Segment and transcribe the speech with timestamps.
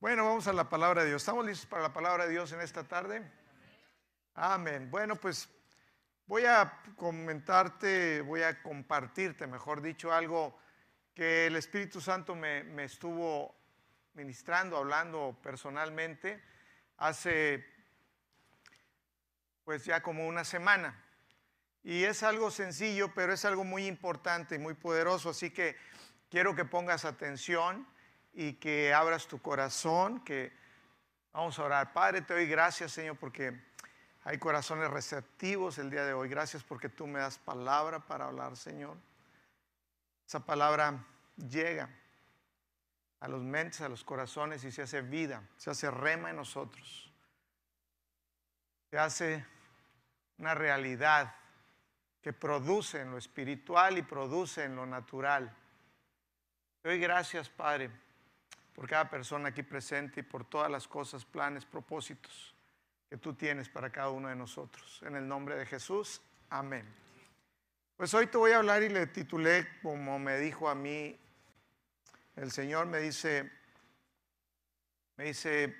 [0.00, 1.22] Bueno, vamos a la palabra de Dios.
[1.22, 3.20] ¿Estamos listos para la palabra de Dios en esta tarde?
[4.32, 4.88] Amén.
[4.92, 5.48] Bueno, pues
[6.24, 10.56] voy a comentarte, voy a compartirte, mejor dicho, algo
[11.16, 13.56] que el Espíritu Santo me, estuvo
[14.14, 16.44] ministrando, hablando personalmente
[16.98, 17.66] hace
[19.64, 20.96] pues ya como una semana.
[21.82, 25.76] Y es algo sencillo, pero es algo muy importante y muy poderoso, así que
[26.30, 27.84] quiero que pongas atención
[28.40, 30.52] y que abras tu corazón, que
[31.32, 31.92] vamos a orar.
[31.92, 33.52] Padre, te doy gracias, Señor, porque
[34.22, 36.28] hay corazones receptivos el día de hoy.
[36.28, 38.96] Gracias porque tú me das palabra para hablar, Señor.
[40.24, 41.04] Esa palabra
[41.50, 41.90] llega
[43.18, 47.12] a los mentes, a los corazones y se hace vida, se hace rema en nosotros.
[48.88, 49.44] Se hace
[50.38, 51.34] una realidad
[52.22, 55.52] que produce en lo espiritual y produce en lo natural.
[56.82, 57.90] Te doy gracias, Padre,
[58.78, 62.54] por cada persona aquí presente y por todas las cosas, planes, propósitos
[63.10, 65.02] que tú tienes para cada uno de nosotros.
[65.04, 66.86] En el nombre de Jesús, amén.
[67.96, 71.18] Pues hoy te voy a hablar y le titulé como me dijo a mí
[72.36, 73.50] el Señor, me dice,
[75.16, 75.74] me dice,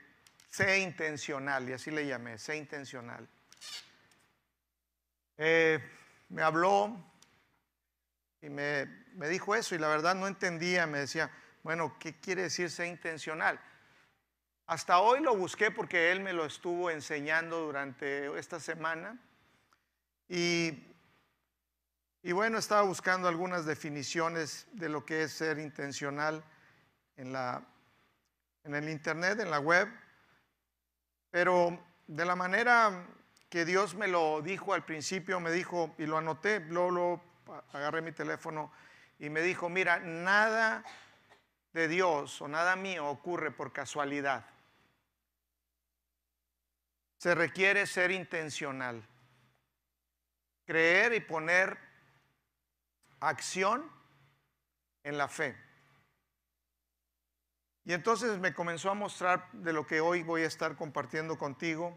[0.51, 3.29] sé intencional, y así le llamé, sé intencional.
[5.37, 5.79] Eh,
[6.31, 7.01] me habló
[8.43, 11.31] y me, me, dijo eso y la verdad no entendía, me decía,
[11.62, 13.61] bueno, ¿qué quiere decir ser intencional?
[14.67, 19.19] Hasta hoy lo busqué porque él me lo estuvo enseñando durante esta semana
[20.28, 20.84] y,
[22.23, 26.45] y bueno, estaba buscando algunas definiciones de lo que es ser intencional
[27.17, 27.62] en, la,
[28.65, 29.89] en el internet, en la web,
[31.31, 33.06] pero de la manera
[33.48, 37.22] que Dios me lo dijo al principio, me dijo, y lo anoté, luego,
[37.72, 38.70] agarré mi teléfono
[39.19, 40.84] y me dijo, mira, nada
[41.79, 44.45] de Dios o nada mío ocurre por casualidad.
[47.19, 49.01] Se requiere ser intencional,
[50.67, 51.78] creer y poner
[53.21, 53.89] acción
[55.05, 55.56] en la fe.
[57.84, 61.97] Y entonces me comenzó a mostrar de lo que hoy voy a estar compartiendo contigo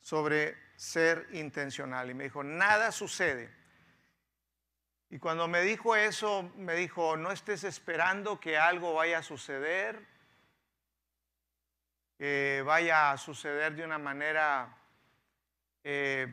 [0.00, 2.10] sobre ser intencional.
[2.10, 3.52] Y me dijo, nada sucede.
[5.10, 10.04] Y cuando me dijo eso, me dijo, no estés esperando que algo vaya a suceder,
[12.18, 14.76] que vaya a suceder de una manera
[15.84, 16.26] eh,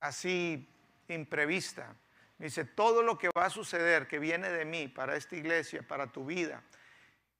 [0.00, 0.68] así
[1.08, 1.94] imprevista.
[2.38, 5.82] Me dice, todo lo que va a suceder, que viene de mí, para esta iglesia,
[5.82, 6.62] para tu vida,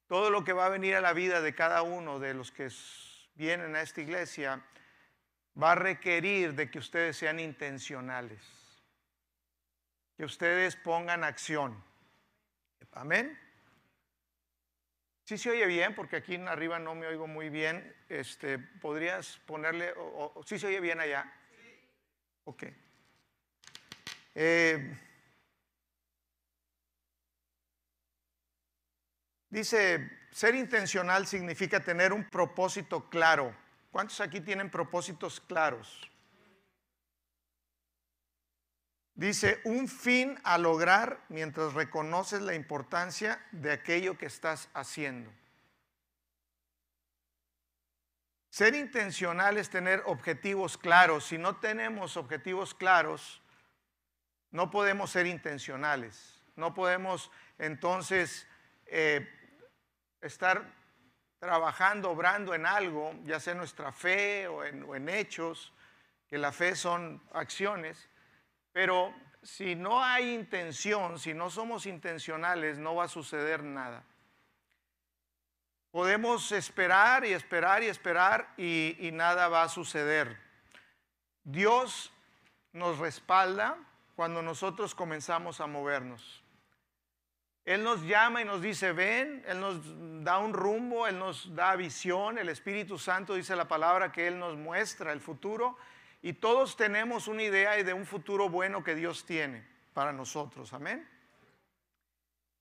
[0.06, 2.71] todo lo que va a venir a la vida de cada uno de los que
[3.34, 4.65] vienen a esta iglesia,
[5.61, 8.41] va a requerir de que ustedes sean intencionales,
[10.16, 11.82] que ustedes pongan acción.
[12.92, 13.38] Amén.
[15.25, 17.97] Si se oye bien, porque aquí arriba no me oigo muy bien.
[18.08, 19.94] Este, ¿Podrías ponerle,
[20.44, 21.32] si se oye bien allá?
[22.44, 22.64] Ok.
[24.34, 24.98] Eh,
[29.48, 33.54] dice, ser intencional significa tener un propósito claro
[33.94, 36.10] ¿Cuántos aquí tienen propósitos claros?
[39.14, 45.30] Dice, un fin a lograr mientras reconoces la importancia de aquello que estás haciendo.
[48.50, 51.26] Ser intencional es tener objetivos claros.
[51.26, 53.42] Si no tenemos objetivos claros,
[54.50, 56.41] no podemos ser intencionales.
[56.54, 58.46] No podemos entonces
[58.86, 59.28] eh,
[60.20, 60.72] estar
[61.41, 65.72] trabajando, obrando en algo, ya sea nuestra fe o en, hechos,
[66.28, 68.08] que la fe son acciones,
[68.74, 74.02] pero si no hay intención, si no somos intencionales, no va a suceder nada.
[75.92, 80.36] Podemos esperar y esperar y esperar y, nada va a suceder.
[81.44, 82.12] Dios
[82.72, 83.78] nos respalda
[84.16, 86.42] cuando nosotros comenzamos a movernos.
[87.64, 91.76] Él nos llama y nos dice, ven, Él nos da un rumbo, Él nos da
[91.76, 95.78] visión, el Espíritu Santo dice la palabra que Él nos muestra el futuro
[96.25, 101.09] y todos tenemos una idea de un futuro bueno que Dios tiene para nosotros, amén.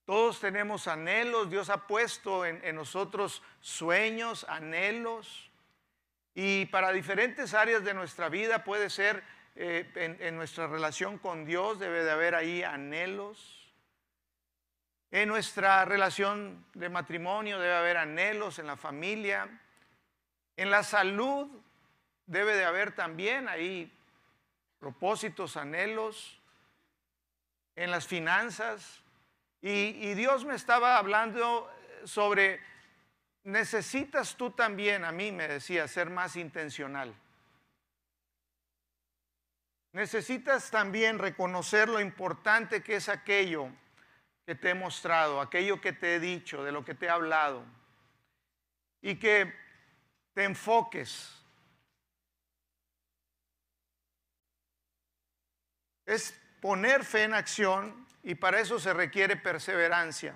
[0.05, 5.49] Todos tenemos anhelos, Dios ha puesto en, nosotros sueños, anhelos
[6.35, 9.23] y para diferentes áreas de nuestra vida puede ser
[9.55, 13.63] eh, en nuestra relación con Dios, debe de haber ahí anhelos
[15.13, 19.47] en nuestra relación de matrimonio debe haber anhelos en la familia.
[20.57, 21.47] En la salud
[22.25, 23.91] debe de haber también ahí
[24.79, 26.39] propósitos, anhelos.
[27.75, 29.01] En las finanzas.
[29.61, 31.71] Y, Dios me estaba hablando
[32.03, 32.59] sobre
[33.43, 37.15] necesitas tú también, a mí me decía, ser más intencional.
[39.93, 43.69] Necesitas también reconocer lo importante que es aquello
[44.45, 47.63] que te he mostrado, aquello que te he dicho, de lo que te he hablado.
[49.01, 49.53] Y que
[50.33, 51.42] te enfoques.
[56.05, 60.35] Es poner fe en acción y para eso se requiere perseverancia.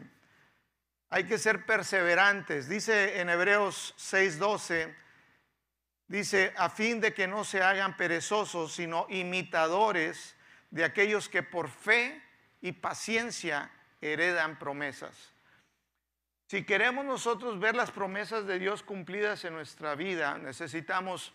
[1.09, 2.67] Hay que ser perseverantes.
[2.67, 4.93] Dice en Hebreos 6:12,
[6.07, 10.35] dice, a fin de que no se hagan perezosos, sino imitadores
[10.69, 12.21] de aquellos que por fe
[12.61, 13.71] y paciencia
[14.01, 15.33] heredan promesas.
[16.47, 21.33] Si queremos nosotros ver las promesas de Dios cumplidas en nuestra vida, necesitamos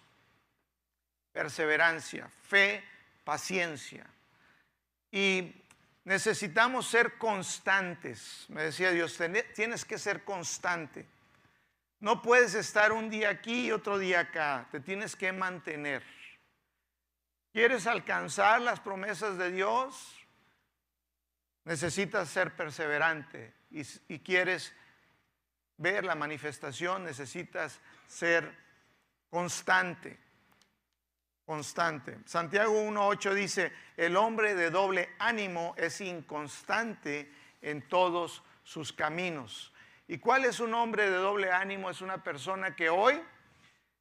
[1.32, 2.82] perseverancia, fe,
[3.24, 4.06] paciencia.
[5.12, 5.54] Y
[6.04, 8.46] necesitamos ser constantes.
[8.48, 9.16] Me decía Dios,
[9.54, 11.06] tienes que ser constante.
[12.00, 14.66] No puedes estar un día aquí y otro día acá.
[14.72, 16.02] Te tienes que mantener.
[17.52, 20.18] ¿Quieres alcanzar las promesas de Dios?
[21.64, 23.52] Necesitas ser perseverante.
[23.70, 24.74] Y, y quieres
[25.76, 28.50] ver la manifestación, necesitas ser
[29.28, 30.18] constante.
[31.52, 32.16] Constante.
[32.24, 39.70] Santiago 1.8 dice, el hombre de doble ánimo es inconstante en todos sus caminos.
[40.08, 41.90] ¿Y cuál es un hombre de doble ánimo?
[41.90, 43.20] Es una persona que hoy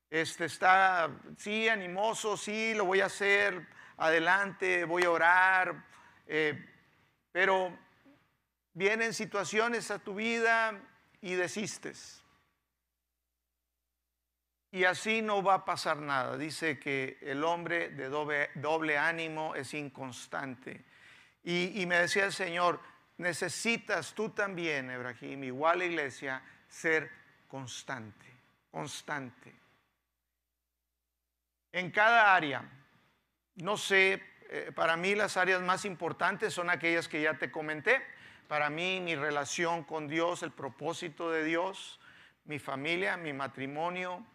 [0.09, 5.83] este, está, sí, animoso, sí, lo voy a hacer, adelante, voy a orar,
[6.27, 6.57] eh,
[7.33, 7.77] pero
[8.71, 10.79] vienen situaciones a tu vida
[11.19, 12.20] y desistes.
[14.71, 16.37] Y así no va a pasar nada.
[16.37, 20.85] Dice que el hombre de doble, ánimo es inconstante.
[21.43, 22.79] Y, me decía el Señor,
[23.17, 27.11] necesitas tú también, Ebrahim, igual la iglesia, ser
[27.47, 28.25] constante,
[28.71, 29.53] constante.
[31.73, 32.63] En cada área,
[33.55, 38.01] no sé, eh, para mí las áreas más importantes son aquellas que ya te comenté
[38.51, 42.01] para mí mi relación con Dios, el propósito de Dios,
[42.43, 44.25] mi familia, mi matrimonio,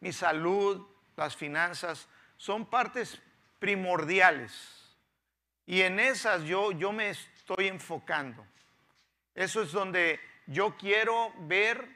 [0.00, 0.86] mi salud,
[1.16, 3.20] las finanzas, son partes
[3.58, 4.96] primordiales.
[5.66, 8.46] Y en esas yo, yo me estoy enfocando.
[9.34, 11.88] Eso es donde yo quiero ver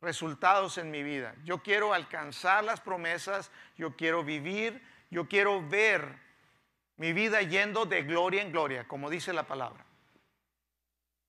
[0.00, 1.34] resultados en mi vida.
[1.44, 6.18] Yo quiero alcanzar las promesas, yo quiero vivir, yo quiero ver
[6.96, 9.84] mi vida yendo de gloria en gloria, como dice la palabra.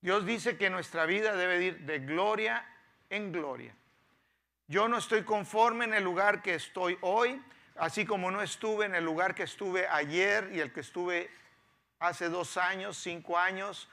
[0.01, 2.67] Dios dice que nuestra vida debe ir de gloria
[3.09, 3.73] en gloria.
[4.67, 7.41] Yo no estoy conforme en el lugar que estoy hoy,
[7.75, 11.29] así como no estuve en el lugar que estuve ayer y el que estuve
[11.99, 13.89] hace dos años, cinco años.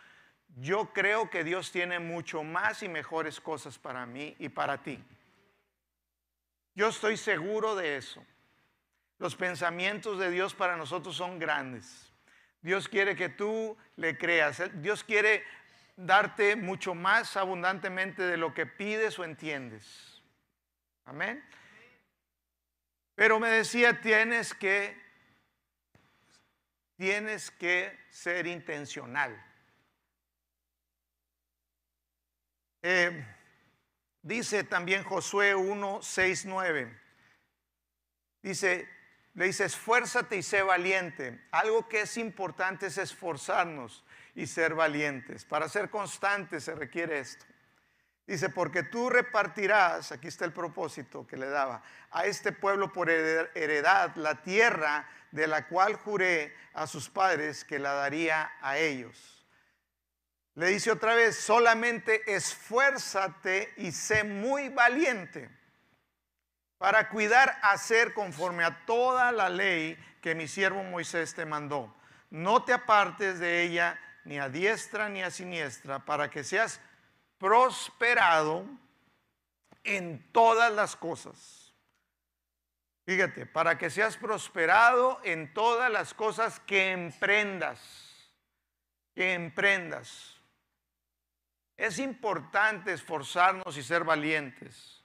[0.57, 5.03] Yo creo que Dios tiene mucho más y mejores cosas para mí y para ti.
[6.75, 8.25] Yo estoy seguro de eso.
[9.19, 12.11] Los pensamientos de Dios para nosotros son grandes.
[12.63, 14.63] Dios quiere que tú le creas.
[14.81, 15.45] Dios quiere
[15.97, 20.20] darte mucho más abundantemente de lo que pides o entiendes.
[21.05, 21.45] Amén.
[23.15, 24.97] Pero me decía, tienes que,
[26.97, 29.47] tienes que ser intencional.
[32.83, 33.27] Eh,
[34.23, 37.01] dice también Josué 1, 6, 9.
[38.43, 38.89] Dice,
[39.35, 41.47] le dice, esfuérzate y sé valiente.
[41.51, 44.05] Algo que es importante es esforzarnos
[44.35, 45.45] y ser valientes.
[45.45, 47.45] Para ser constantes se requiere esto.
[48.31, 51.83] Dice, porque tú repartirás, aquí está el propósito que le daba,
[52.13, 57.81] a este pueblo por heredad la tierra de la cual juré a sus padres que
[57.81, 59.45] la daría a ellos.
[60.55, 65.51] Le dice otra vez, solamente esfuérzate y sé muy valiente
[66.79, 71.93] para cuidar hacer conforme a toda la ley que mi siervo Moisés te mandó.
[72.31, 76.81] No te apartes de ella ni a diestra ni a siniestra, para que seas
[77.41, 78.67] prosperado
[79.83, 81.75] en todas las cosas.
[83.07, 87.81] Fíjate, para que seas prosperado en todas las cosas que emprendas,
[89.15, 90.37] que emprendas.
[91.79, 95.03] Es importante esforzarnos y ser valientes.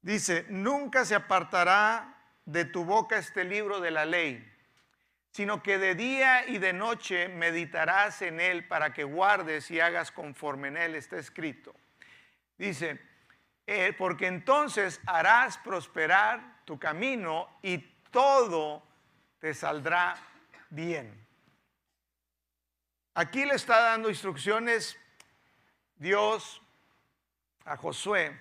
[0.00, 4.42] Dice, nunca se apartará de tu boca este libro de la ley,
[5.30, 10.10] sino que de día y de noche meditarás en él para que guardes y hagas
[10.10, 11.74] conforme en él está escrito.
[12.56, 13.00] Dice,
[13.66, 17.78] eh, porque entonces harás prosperar tu camino y
[18.10, 18.82] todo
[19.38, 20.16] te saldrá
[20.70, 21.26] bien.
[23.14, 24.98] Aquí le está dando instrucciones
[25.96, 26.62] Dios
[27.64, 28.40] a Josué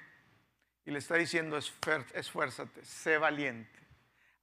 [0.86, 3.77] y le está diciendo, esfuérzate, sé valiente.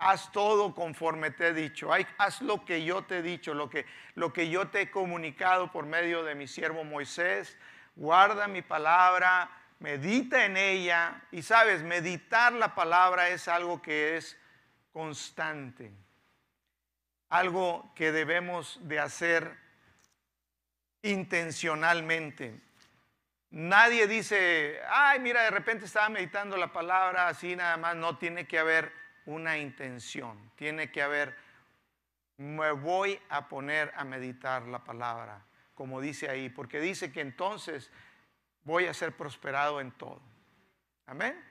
[0.07, 1.89] Haz todo conforme te he dicho.
[2.19, 5.73] Haz lo que yo te he dicho, lo que, lo que yo te he comunicado
[5.73, 7.57] por medio de mi siervo Moisés.
[7.97, 11.23] Guarda mi palabra, medita en ella.
[11.33, 14.39] Y sabes, meditar la palabra es algo que es
[14.93, 15.91] constante.
[17.31, 19.57] Algo que debemos de hacer
[21.01, 22.61] intencionalmente.
[23.49, 27.97] Nadie dice, ay, mira, de repente estaba meditando la palabra así nada más.
[27.97, 31.37] No tiene que haber una intención, tiene que haber,
[32.37, 37.91] me voy a poner a meditar la palabra, como dice ahí, porque dice que entonces
[38.65, 40.21] voy a ser prosperado en todo.
[41.07, 41.43] Amén.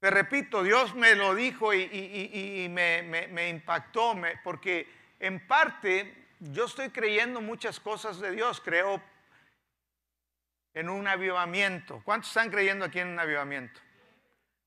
[0.00, 7.40] Te repito, Dios me lo dijo y, me, impactó, porque en parte yo estoy creyendo
[7.40, 9.00] muchas cosas de Dios, creo
[10.74, 12.02] en un avivamiento.
[12.04, 13.80] ¿Cuántos están creyendo aquí en un avivamiento?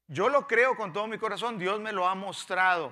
[0.08, 2.92] Yo lo creo con todo mi corazón, Dios me lo ha mostrado.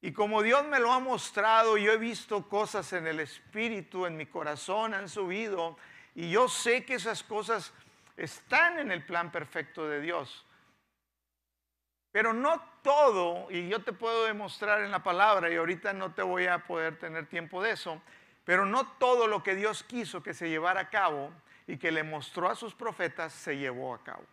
[0.00, 4.16] Y como Dios me lo ha mostrado, yo he visto cosas en el espíritu, en
[4.16, 5.76] mi corazón, han subido.
[6.14, 7.72] Y yo sé que esas cosas
[8.16, 10.44] están en el plan perfecto de Dios.
[12.10, 16.22] Pero no todo, y yo te puedo demostrar en la palabra, y ahorita no te
[16.22, 18.00] voy a poder tener tiempo de eso,
[18.44, 21.30] pero no todo lo que Dios quiso que se llevara a cabo
[21.66, 24.24] y que le mostró a sus profetas se llevó a cabo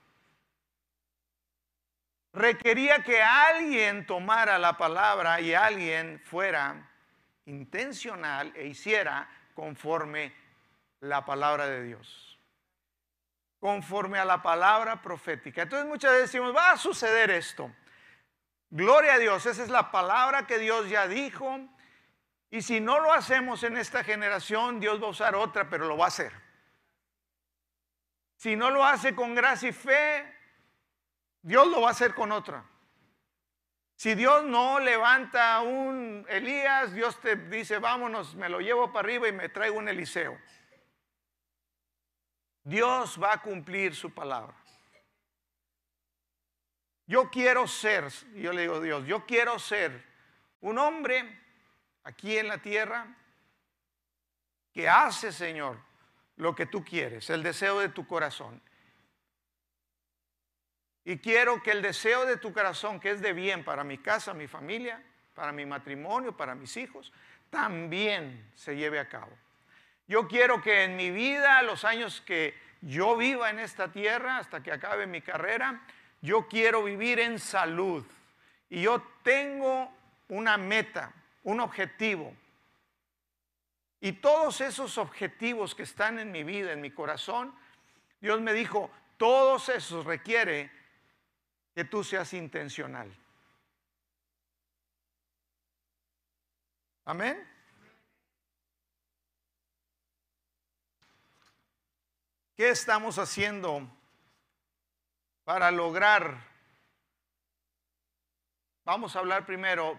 [2.33, 6.89] requería que alguien tomara la palabra y alguien fuera
[7.45, 10.33] intencional e hiciera conforme
[10.99, 12.39] la palabra de Dios.
[13.59, 15.61] Conforme a la palabra profética.
[15.61, 17.71] Entonces muchas veces decimos, va a suceder esto.
[18.69, 21.59] Gloria a Dios, esa es la palabra que Dios ya dijo.
[22.49, 25.97] Y si no lo hacemos en esta generación, Dios va a usar otra, pero lo
[25.97, 26.33] va a hacer.
[28.35, 30.42] Si no lo hace con gracia y fe,
[31.43, 32.65] Dios lo va a hacer con otra.
[33.95, 39.27] Si Dios no levanta un Elías, Dios te dice, vámonos, me lo llevo para arriba
[39.27, 40.39] y me traigo un Eliseo.
[42.63, 44.55] Dios va a cumplir su palabra.
[47.05, 50.03] Yo quiero ser, yo le digo a Dios, yo quiero ser
[50.61, 51.41] un hombre
[52.03, 53.15] aquí en la tierra
[54.71, 55.77] que hace, Señor,
[56.37, 58.61] lo que tú quieres, el deseo de tu corazón.
[61.05, 64.33] Y quiero que el deseo de tu corazón, que es de bien para mi casa,
[64.33, 65.01] mi familia,
[65.33, 67.11] para mi matrimonio, para mis hijos,
[67.49, 69.31] también se lleve a cabo.
[70.07, 74.63] Yo quiero que en mi vida, los años que yo viva en esta tierra, hasta
[74.63, 75.81] que acabe mi carrera,
[76.21, 78.05] yo quiero vivir en salud.
[78.69, 79.91] Y yo tengo
[80.29, 81.11] una meta,
[81.43, 82.33] un objetivo.
[84.01, 87.53] Y todos esos objetivos que están en mi vida, en mi corazón,
[88.19, 90.71] Dios me dijo, todos esos requiere
[91.73, 93.11] que tú seas intencional.
[97.05, 97.49] Amén.
[102.55, 103.89] ¿Qué estamos haciendo
[105.43, 106.47] para lograr?
[108.85, 109.97] Vamos a hablar primero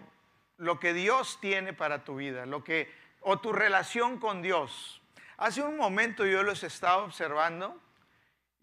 [0.57, 2.91] lo que Dios tiene para tu vida, lo que
[3.21, 5.01] o tu relación con Dios.
[5.37, 7.79] Hace un momento yo los estaba observando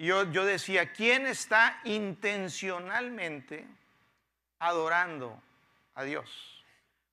[0.07, 3.67] yo, yo decía, ¿quién está intencionalmente
[4.59, 5.41] adorando
[5.95, 6.65] a Dios?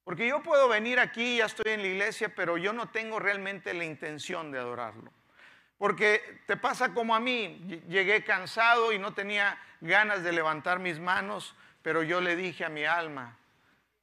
[0.03, 3.75] Porque yo puedo venir aquí, ya estoy en la iglesia, pero yo no tengo realmente
[3.75, 5.11] la intención de adorarlo.
[5.77, 10.99] Porque te pasa como a mí, llegué cansado y no tenía ganas de levantar mis
[10.99, 13.37] manos, pero yo le dije a mi alma,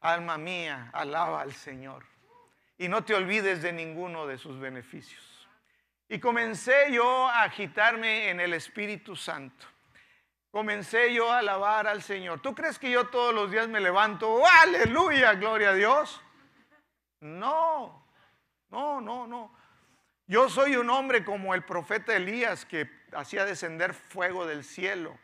[0.00, 2.06] alma mía, alaba al Señor.
[2.78, 5.35] Y no te olvides de ninguno de sus beneficios.
[6.08, 9.66] Y comencé yo a agitarme en el Espíritu Santo.
[10.50, 12.40] Comencé yo a alabar al Señor.
[12.40, 16.22] ¿Tú crees que yo todos los días me levanto, ¡Oh, aleluya, gloria a Dios?
[17.20, 18.06] No,
[18.70, 19.52] no, no, no.
[20.28, 25.18] Yo soy un hombre como el profeta Elías que hacía descender fuego del cielo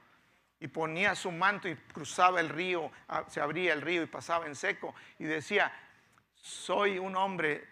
[0.60, 2.90] y ponía su manto y cruzaba el río,
[3.28, 5.72] se abría el río y pasaba en seco y decía,
[6.34, 7.66] soy un hombre,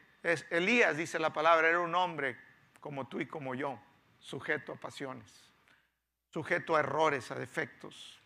[0.50, 2.36] Elías dice la palabra, era un hombre
[2.80, 3.78] como tú y como yo,
[4.18, 5.52] sujeto a pasiones,
[6.30, 8.18] sujeto a errores, a defectos.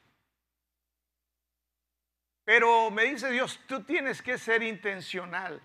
[2.44, 5.60] Pero me dice Dios, tú tienes que ser intencional.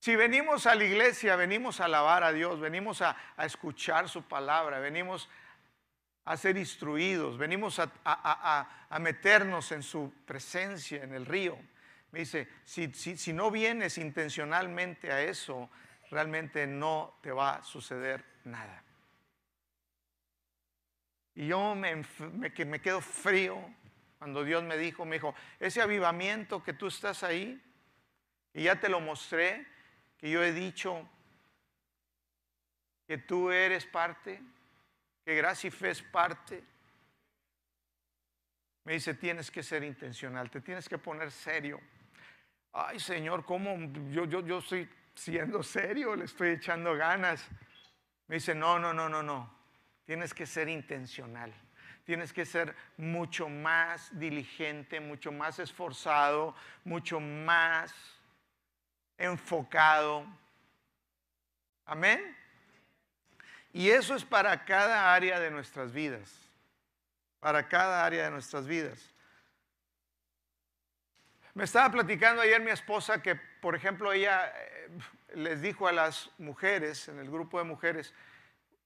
[0.00, 4.78] Si venimos a la iglesia, venimos a alabar a Dios, venimos a, escuchar su palabra,
[4.78, 5.28] venimos
[6.24, 11.58] a ser instruidos, venimos a, a meternos en su presencia, en el río.
[12.12, 15.68] Me dice, si, si, no vienes intencionalmente a eso,
[16.10, 18.82] realmente no te va a suceder nada.
[21.34, 23.62] Y yo me, me, me quedo frío
[24.18, 27.62] cuando Dios me dijo, me dijo, ese avivamiento que tú estás ahí,
[28.52, 29.66] y ya te lo mostré,
[30.16, 31.08] que yo he dicho
[33.06, 34.42] que tú eres parte,
[35.24, 36.64] que gracia y fe es parte.
[38.84, 41.80] Me dice, tienes que ser intencional, te tienes que poner serio.
[42.86, 43.76] Ay, Señor, ¿cómo?
[44.12, 47.44] Yo, yo, yo estoy siendo serio, le estoy echando ganas.
[48.28, 49.52] Me dice, no, no, no, no, no.
[50.04, 51.52] Tienes que ser intencional.
[52.04, 56.54] Tienes que ser mucho más diligente, mucho más esforzado,
[56.84, 57.92] mucho más
[59.18, 60.24] enfocado.
[61.84, 62.36] Amén.
[63.72, 66.32] Y eso es para cada área de nuestras vidas.
[67.40, 69.12] Para cada área de nuestras vidas.
[71.58, 74.88] Me estaba platicando ayer mi esposa que, por ejemplo, ella eh,
[75.34, 78.14] les dijo a las mujeres, en el grupo de mujeres,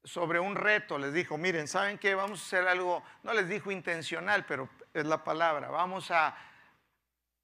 [0.04, 2.14] sobre un reto, les dijo, miren, ¿saben qué?
[2.14, 6.34] Vamos a hacer algo, no les dijo intencional, pero es la palabra, vamos a,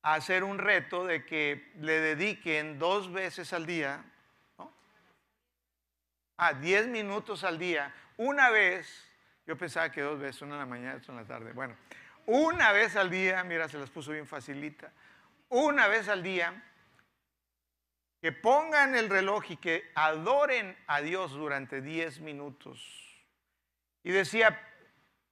[0.01, 4.03] hacer un reto de que le dediquen dos veces al día,
[4.57, 4.73] ¿no?
[6.39, 9.07] a diez minutos al día, una vez,
[9.47, 11.77] yo pensaba que dos veces, una en la mañana otra en la tarde, bueno,
[12.25, 14.91] una vez al día, mira, se las puso bien facilita,
[15.49, 16.63] una vez al día,
[18.21, 22.81] que pongan el reloj y que adoren a Dios durante 10 minutos.
[24.03, 24.61] Y decía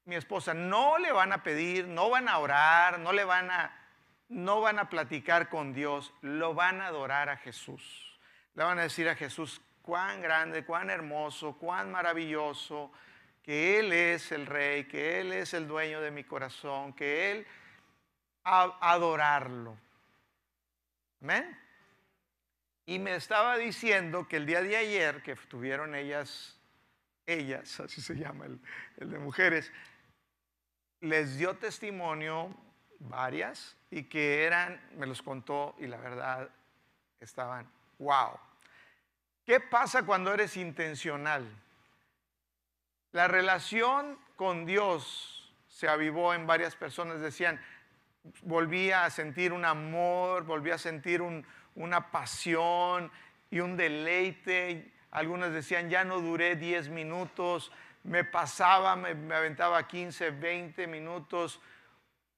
[0.04, 3.76] mi esposa, no le van a pedir, no van a orar, no le van a,
[4.28, 8.18] no van a platicar con Dios, lo van a adorar a Jesús.
[8.54, 12.92] Le van a decir a Jesús cuán grande, cuán hermoso, cuán maravilloso,
[13.42, 17.46] que Él es el rey, que Él es el dueño de mi corazón, que Él
[18.44, 19.76] adorarlo.
[21.20, 21.58] Amén.
[22.87, 26.56] Y me estaba diciendo que el día de ayer, que tuvieron ellas,
[27.26, 29.73] ellas, así se llama el, de mujeres,
[31.00, 32.56] les dio testimonio
[33.00, 36.49] varias y que eran, me los contó y la verdad
[37.21, 38.38] estaban, wow.
[39.45, 41.47] ¿Qué pasa cuando eres intencional?
[43.12, 47.60] La relación con Dios se avivó en varias personas, decían,
[48.43, 51.23] volvía a sentir un amor, volvía a sentir
[51.75, 53.10] una pasión
[53.50, 54.93] y un deleite.
[55.10, 61.60] Algunas decían, ya no duré 10 minutos, me pasaba, me, aventaba 15, 20 minutos.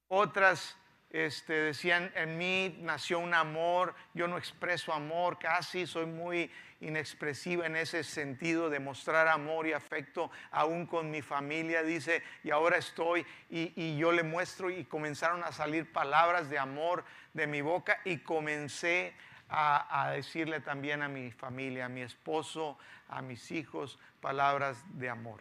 [0.09, 0.77] Otras
[1.11, 7.67] este, decían, en mí nació un amor, yo no expreso amor casi, soy muy inexpresiva
[7.67, 12.77] en ese sentido de mostrar amor y afecto aún con mi familia, dice, y ahora
[12.77, 18.01] estoy y, yo le muestro y comenzaron a salir palabras de amor de mi boca
[18.05, 19.15] y comencé
[19.49, 25.09] a, a decirle también a mi familia, a mi esposo, a mis hijos, palabras de
[25.09, 25.41] amor.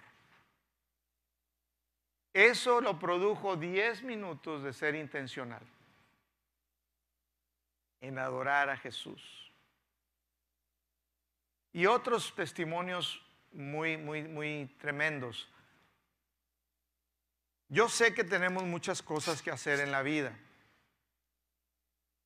[2.37, 5.65] Eso lo produjo 10 minutos de ser intencional
[7.99, 9.51] en adorar a Jesús.
[11.73, 15.49] Y otros testimonios muy, muy, muy tremendos.
[17.69, 20.37] Yo sé que tenemos muchas cosas que hacer en la vida.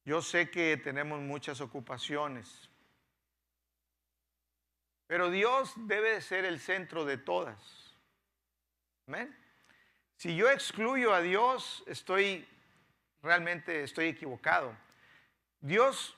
[0.04, 2.70] Yo sé que tenemos muchas ocupaciones.
[5.08, 7.96] Pero Dios debe de ser el centro de todas.
[9.08, 9.41] Amén.
[10.22, 12.48] Si yo excluyo a Dios, estoy
[13.24, 14.72] realmente estoy equivocado.
[15.62, 16.16] Dios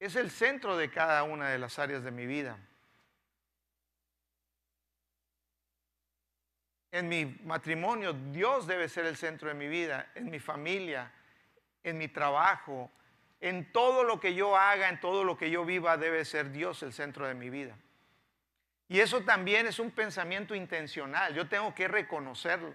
[0.00, 2.58] es el centro de cada una de las áreas de mi vida.
[6.90, 11.12] En mi matrimonio, Dios debe ser el centro de mi vida, en mi familia,
[11.84, 12.90] en mi trabajo,
[13.42, 16.82] en todo lo que yo haga, en todo lo que yo viva, debe ser Dios
[16.82, 17.76] el centro de mi vida.
[18.88, 21.34] Y eso también es un pensamiento intencional.
[21.34, 22.74] Yo tengo que reconocerlo.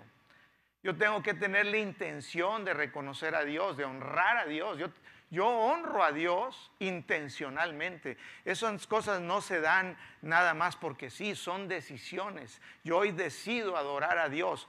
[0.84, 4.78] Yo tengo que tener la intención de reconocer a Dios, de honrar a Dios.
[4.78, 4.88] Yo,
[5.30, 8.18] yo honro a Dios intencionalmente.
[8.44, 12.62] Esas cosas no se dan nada más porque sí, son decisiones.
[12.84, 14.68] Yo hoy decido adorar a Dios.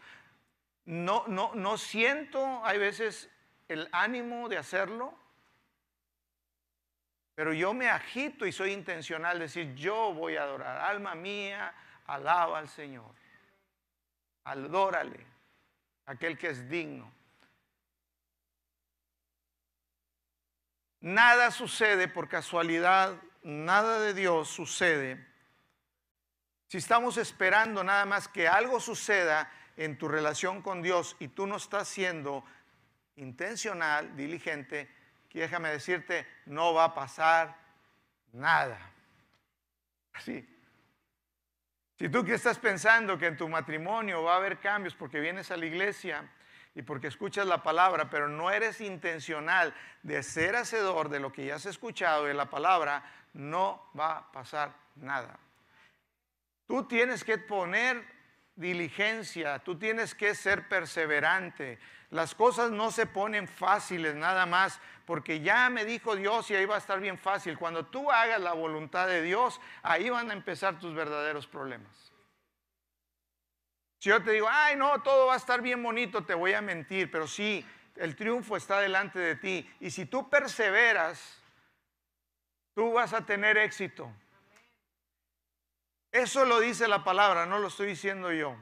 [0.85, 3.31] No, no, no siento, hay veces,
[3.69, 5.19] el ánimo de hacerlo,
[7.35, 10.79] pero yo me agito y soy intencional, decir, yo voy a adorar.
[10.79, 11.75] Alma mía,
[12.07, 13.15] alaba al Señor.
[14.45, 15.27] Adórale,
[16.07, 17.11] aquel que es digno.
[21.01, 25.27] Nada sucede por casualidad, nada de Dios sucede.
[26.69, 31.47] Si estamos esperando nada más que algo suceda en tu relación con Dios y tú
[31.47, 32.45] no estás siendo
[33.17, 34.89] intencional, diligente,
[35.39, 37.57] déjame decirte, no va a pasar
[38.33, 38.79] nada.
[40.25, 45.51] Si tú que estás pensando que en tu matrimonio va a haber cambios porque vienes
[45.51, 46.29] a la iglesia
[46.75, 51.47] y porque escuchas la palabra, pero no eres intencional de ser hacedor de lo que
[51.47, 55.39] ya has escuchado de la palabra, no va a pasar nada.
[56.67, 58.05] Tú tienes que poner
[58.55, 61.79] diligencia, tú tienes que ser perseverante.
[62.11, 66.67] Las cosas no se ponen fáciles nada más, porque ya me dijo Dios y ahí
[66.67, 67.59] va a estar bien fácil.
[67.59, 72.13] Cuando tú hagas la voluntad de Dios, ahí van a empezar tus verdaderos problemas.
[73.99, 76.61] Si yo te digo, ay, no, todo va a estar bien bonito, te voy a
[76.61, 77.65] mentir, pero sí,
[77.97, 79.71] el triunfo está delante de ti.
[79.81, 81.41] Y si tú perseveras,
[82.75, 84.13] tú vas a tener éxito.
[86.13, 88.55] Eso lo dice la palabra, no lo estoy diciendo yo.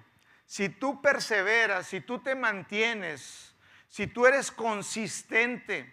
[0.46, 3.54] Si tú perseveras, si tú te mantienes,
[3.88, 5.92] si tú eres consistente,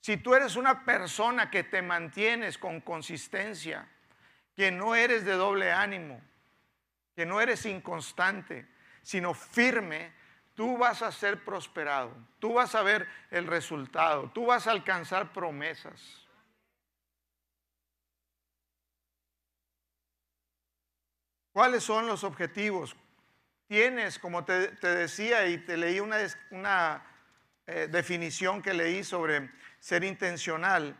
[0.00, 3.88] si tú eres una persona que te mantienes con consistencia,
[4.54, 6.20] que no eres de doble ánimo,
[7.16, 8.66] que no eres inconstante,
[9.02, 10.12] sino firme,
[10.54, 15.32] tú vas a ser prosperado, tú vas a ver el resultado, tú vas a alcanzar
[15.32, 16.21] promesas.
[21.52, 22.96] ¿Cuáles son los objetivos?
[23.66, 27.06] Tienes, como te, decía y te leí una,
[27.66, 30.96] eh, definición que leí sobre ser intencional,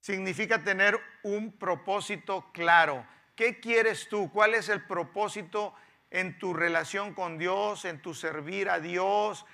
[0.00, 3.06] significa tener un propósito claro.
[3.36, 4.30] ¿Qué quieres tú?
[4.32, 5.74] ¿Cuál es el propósito
[6.10, 9.44] en tu relación con Dios, en tu servir a Dios,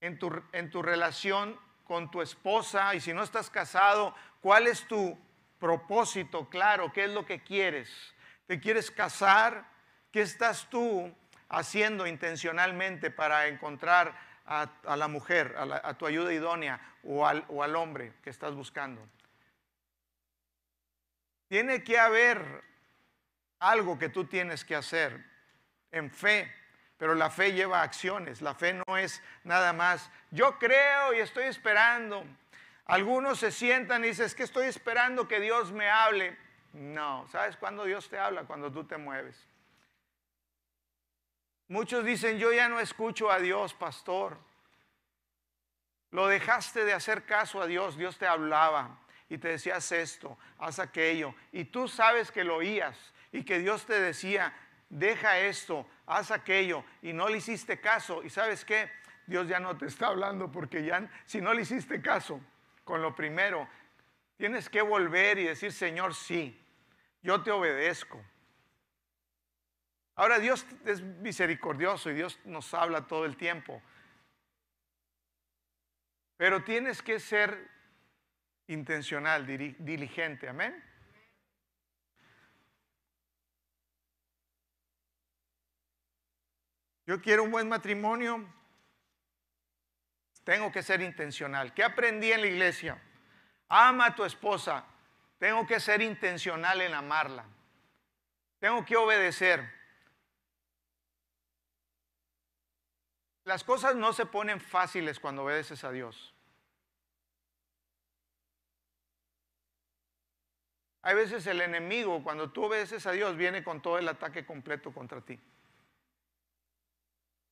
[0.00, 2.94] en tu, en tu relación con tu esposa?
[2.94, 5.18] Y si no estás casado, ¿cuál es tu
[5.58, 6.92] propósito claro?
[6.92, 8.14] ¿Qué es lo que quieres?
[8.48, 9.68] ¿Te quieres casar?
[10.10, 11.14] ¿Qué estás tú
[11.50, 17.76] haciendo intencionalmente para encontrar a, la mujer, a, tu ayuda idónea o al, o al
[17.76, 19.06] hombre que estás buscando?
[21.48, 22.64] Tiene que haber
[23.58, 25.22] algo que tú tienes que hacer
[25.90, 26.50] en fe,
[26.96, 28.40] pero la fe lleva acciones.
[28.40, 32.24] La fe no es nada más, yo creo y estoy esperando.
[32.86, 36.47] Algunos se sientan y dicen, es que estoy esperando que Dios me hable.
[36.72, 38.44] No, ¿sabes cuándo Dios te habla?
[38.44, 39.36] Cuando tú te mueves.
[41.68, 44.38] Muchos dicen, yo ya no escucho a Dios, pastor.
[46.10, 50.38] Lo dejaste de hacer caso a Dios, Dios te hablaba y te decía, haz esto,
[50.58, 51.34] haz aquello.
[51.52, 52.96] Y tú sabes que lo oías
[53.30, 54.54] y que Dios te decía,
[54.88, 56.84] deja esto, haz aquello.
[57.02, 58.22] Y no le hiciste caso.
[58.22, 58.90] ¿Y sabes qué?
[59.26, 62.40] Dios ya no te está hablando porque ya, si no le hiciste caso
[62.84, 63.68] con lo primero,
[64.38, 66.56] Tienes que volver y decir, Señor, sí,
[67.22, 68.24] yo te obedezco.
[70.14, 73.82] Ahora Dios es misericordioso y Dios nos habla todo el tiempo.
[76.36, 77.68] Pero tienes que ser
[78.68, 80.84] intencional, diligente, amén.
[87.06, 88.46] Yo quiero un buen matrimonio,
[90.44, 91.74] tengo que ser intencional.
[91.74, 93.02] ¿Qué aprendí en la iglesia?
[93.68, 94.84] Ama a tu esposa.
[95.38, 97.44] Tengo que ser intencional en amarla.
[98.58, 99.78] Tengo que obedecer.
[103.44, 106.34] Las cosas no se ponen fáciles cuando obedeces a Dios.
[111.02, 114.92] Hay veces el enemigo, cuando tú obedeces a Dios, viene con todo el ataque completo
[114.92, 115.40] contra ti.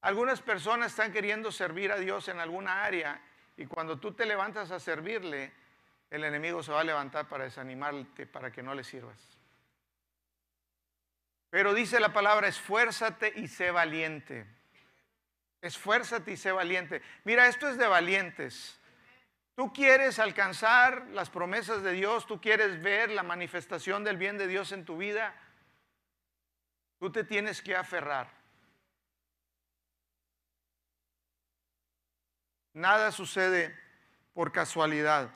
[0.02, 3.20] Algunas personas están queriendo servir a Dios en alguna área
[3.57, 5.52] y cuando tú te levantas a servirle,
[6.10, 9.36] el enemigo se va a levantar para desanimarte, para que no le sirvas.
[11.50, 14.46] Pero dice la palabra, esfuérzate y sé valiente.
[15.60, 17.02] Esfuérzate y sé valiente.
[17.24, 18.78] Mira, esto es de valientes.
[19.56, 24.46] Tú quieres alcanzar las promesas de Dios, tú quieres ver la manifestación del bien de
[24.46, 25.34] Dios en tu vida,
[26.98, 28.30] tú te tienes que aferrar.
[32.74, 33.74] Nada sucede
[34.34, 35.30] por casualidad.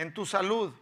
[0.00, 0.72] En tu salud.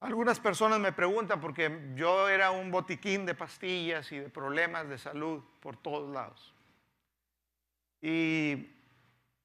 [0.00, 4.98] Algunas personas me preguntan porque yo era un botiquín de pastillas y de problemas de
[4.98, 6.52] salud por todos lados.
[8.02, 8.70] Y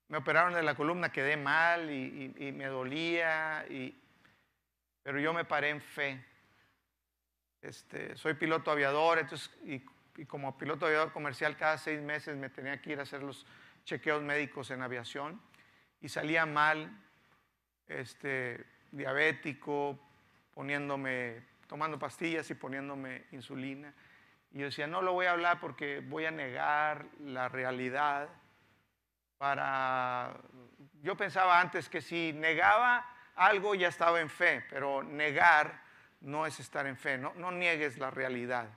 [0.08, 3.96] me operaron de la columna, quedé mal y, me dolía, y,
[5.04, 6.26] pero yo me paré en fe.
[7.62, 9.24] Este, soy piloto aviador,
[9.66, 9.84] y,
[10.18, 13.46] y como piloto aviador comercial cada seis meses me tenía que ir a hacer los
[13.86, 15.40] chequeos médicos en aviación
[16.02, 16.92] y salía mal
[17.90, 20.00] este, diabético,
[20.54, 23.94] poniéndome, tomando pastillas y poniéndome insulina.
[24.52, 28.30] Y yo decía, no lo voy a hablar porque voy a negar la realidad.
[29.38, 30.36] para...
[31.02, 35.82] Yo pensaba antes que si negaba algo ya estaba en fe, pero negar
[36.22, 38.68] no es estar en fe, no, no niegues la realidad.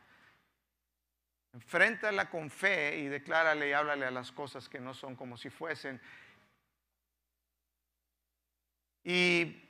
[1.52, 5.50] Enfréntala con fe y declárale y háblale a las cosas que no son como si
[5.50, 6.00] fuesen.
[9.04, 9.62] Y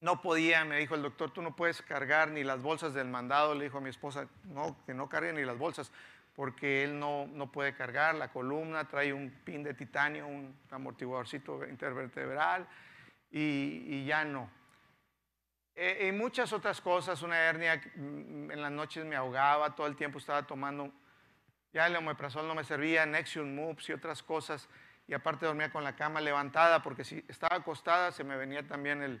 [0.00, 3.54] no podía, me dijo el doctor, tú no puedes cargar ni las bolsas del mandado.
[3.54, 5.92] Le dijo a mi esposa, no, que no cargue ni las bolsas,
[6.34, 11.66] porque él no, no puede cargar la columna, trae un pin de titanio, un amortiguadorcito
[11.66, 12.66] intervertebral
[13.30, 14.50] y, ya no.
[15.74, 19.96] E, y muchas otras cosas, una hernia, mm, en las noches me ahogaba, todo el
[19.96, 20.90] tiempo estaba tomando,
[21.72, 24.68] ya el omeprazol no me servía, Nexium Moves y otras cosas,
[25.10, 29.02] y aparte dormía con la cama levantada, porque si estaba acostada se me venía también
[29.02, 29.20] el,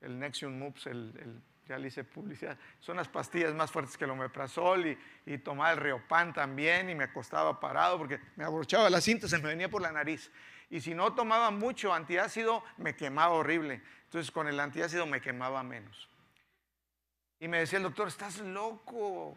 [0.00, 4.10] el Nexium Moves, el, ya le hice publicidad, son las pastillas más fuertes que el
[4.10, 9.00] omeprazol y, y tomaba el Riopan también y me acostaba parado porque me abrochaba la
[9.00, 10.28] cinta, se me venía por la nariz.
[10.70, 13.80] Y si no tomaba mucho antiácido, me quemaba horrible.
[14.06, 16.08] Entonces con el antiácido me quemaba menos.
[17.38, 19.36] Y me decía el doctor, estás loco,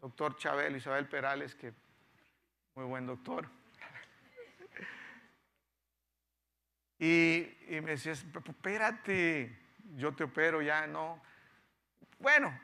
[0.00, 1.72] doctor Chabel, Isabel Perales, que
[2.74, 3.59] muy buen doctor.
[7.00, 9.58] Y, y me decía, espérate,
[9.96, 11.20] yo te opero ya, no.
[12.18, 12.56] Bueno,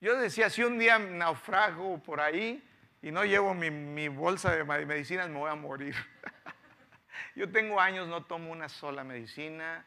[0.00, 2.62] yo decía, si un día naufrago por ahí
[3.02, 5.94] y no llevo mi, bolsa de medicinas, me voy a morir.
[7.36, 9.84] yo tengo años, no tomo una sola medicina,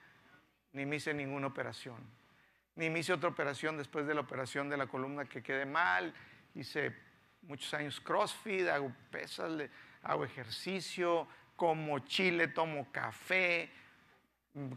[0.73, 1.97] ni me hice ninguna operación.
[2.75, 6.13] Ni me hice otra operación después de la operación de la columna que quedé mal.
[6.53, 6.95] Hice
[7.41, 9.51] muchos años CrossFit, hago pesas,
[10.03, 13.71] hago ejercicio, como chile, tomo café,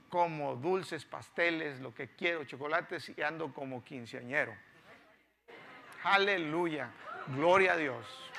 [0.08, 4.54] como dulces, pasteles, lo que quiero, chocolates y ando como quinceañero.
[6.02, 6.90] Aleluya,
[7.28, 8.30] gloria a Dios.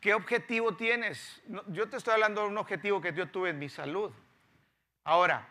[0.00, 1.42] ¿Qué objetivo tienes?
[1.68, 4.12] Yo te estoy hablando de un objetivo que yo tuve en mi salud.
[5.04, 5.48] Ahora,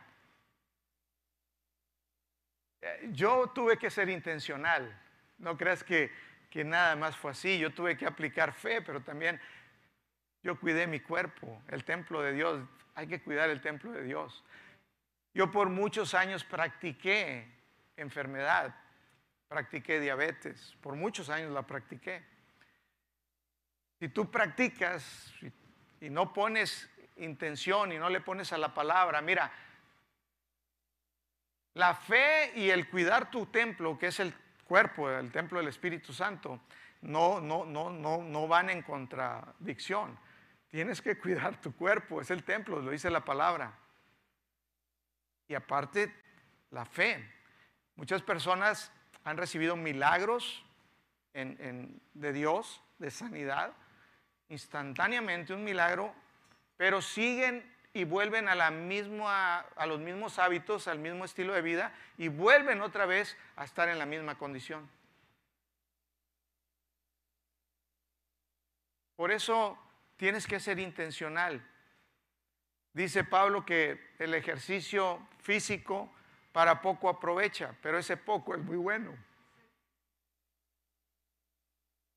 [2.82, 4.98] eh, yo tuve que ser intencional.
[5.38, 6.12] No creas que,
[6.50, 7.60] que nada más fue así.
[7.60, 9.42] Yo tuve que aplicar fe, pero también
[10.48, 12.62] yo cuidé mi cuerpo, el templo de Dios.
[12.96, 14.46] Hay que cuidar el templo de Dios.
[15.34, 17.46] Yo por muchos años practiqué
[17.98, 18.74] enfermedad,
[19.50, 22.24] practiqué diabetes, por muchos años la practiqué.
[24.00, 25.34] Si tú practicas
[26.00, 29.52] y no pones intención y no le pones a la palabra, mira,
[31.74, 34.34] la fe y el cuidar tu templo, que es el
[34.64, 36.62] cuerpo, el templo del Espíritu Santo,
[37.02, 40.18] no, no, no, no, no van en contradicción.
[40.78, 43.74] Tienes que cuidar tu cuerpo, es el templo, lo dice la palabra.
[45.48, 46.14] Y aparte,
[46.70, 47.28] la fe.
[47.96, 48.92] Muchas personas
[49.24, 50.64] han recibido milagros
[51.34, 53.74] de Dios, de sanidad,
[54.50, 56.14] instantáneamente un milagro,
[56.76, 62.28] pero siguen y vuelven a, a los mismos hábitos, al mismo estilo de vida y
[62.28, 64.88] vuelven otra vez a estar en la misma condición.
[69.16, 69.80] Por eso
[70.18, 71.66] tienes que ser intencional.
[72.94, 76.12] Dice Pablo que el ejercicio físico
[76.52, 79.16] para poco aprovecha, pero ese poco es muy bueno.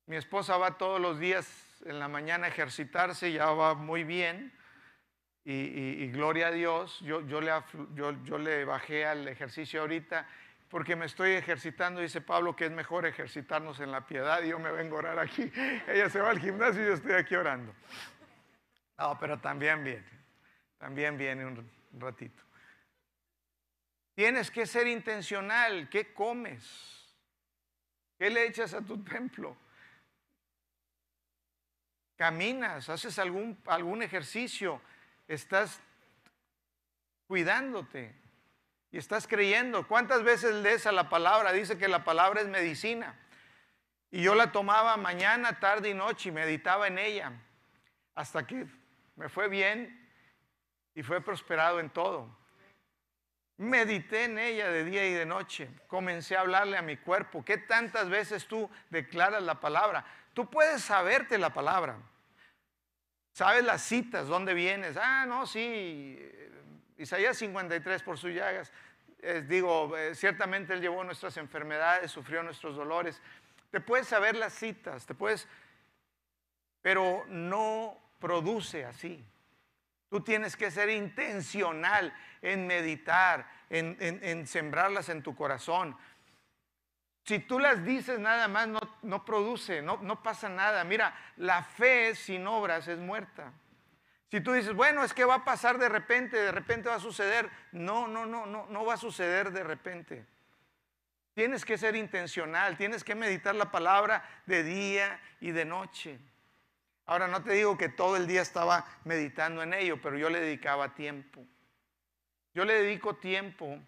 [0.07, 4.51] Mi esposa va todos los días en la mañana a ejercitarse, ya va muy bien.
[5.43, 7.51] Y, gloria a Dios, yo, yo, le,
[7.95, 10.27] yo, yo le bajé al ejercicio ahorita
[10.71, 14.57] porque me estoy ejercitando, dice Pablo, que es mejor ejercitarnos en la piedad y yo
[14.57, 15.51] me vengo a orar aquí.
[15.87, 17.75] Ella se va al gimnasio y yo estoy aquí orando.
[18.97, 20.07] No, pero también viene,
[20.77, 22.41] también viene un ratito.
[24.15, 25.89] Tienes que ser intencional.
[25.89, 26.65] ¿Qué comes?
[28.17, 29.57] ¿Qué le echas a tu templo?
[32.15, 34.81] Caminas, haces algún, algún ejercicio,
[35.27, 35.81] estás
[37.27, 38.20] cuidándote.
[38.91, 39.87] Y estás creyendo.
[39.87, 41.53] ¿Cuántas veces lees a la palabra?
[41.53, 43.17] Dice que la palabra es medicina.
[44.11, 47.31] Y yo la tomaba mañana, tarde y noche y meditaba en ella.
[48.15, 48.67] Hasta que
[49.15, 50.09] me fue bien
[50.93, 52.37] y fue prosperado en todo.
[53.57, 55.69] Medité en ella de día y de noche.
[55.87, 57.45] Comencé a hablarle a mi cuerpo.
[57.45, 60.03] ¿Qué tantas veces tú declaras la palabra?
[60.33, 61.97] Tú puedes saberte la palabra.
[63.33, 64.97] Sabes las citas, dónde vienes.
[64.97, 66.19] Ah, no, sí,
[67.01, 68.71] Isaías 53 por sus llagas.
[69.47, 73.21] digo, eh, ciertamente Él llevó nuestras enfermedades, sufrió nuestros dolores.
[73.69, 75.47] Te puedes saber las citas, te puedes,
[76.81, 79.23] pero no produce así.
[80.09, 85.95] Tú tienes que ser intencional en meditar, en, en sembrarlas en tu corazón.
[87.23, 90.83] Si tú las dices nada más, no, no produce, no, no pasa nada.
[90.83, 93.53] Mira, la fe sin obras es muerta.
[94.31, 97.01] Si tú dices, bueno, es que va a pasar de repente, de repente va a
[97.01, 97.49] suceder.
[97.73, 100.25] No, no, no, no, no va a suceder de repente.
[101.33, 106.17] Tienes que ser intencional, tienes que meditar la palabra de día y de noche.
[107.07, 110.39] Ahora no te digo que todo el día estaba meditando en ello, pero yo le
[110.39, 111.45] dedicaba tiempo.
[112.53, 113.79] Yo le dedico tiempo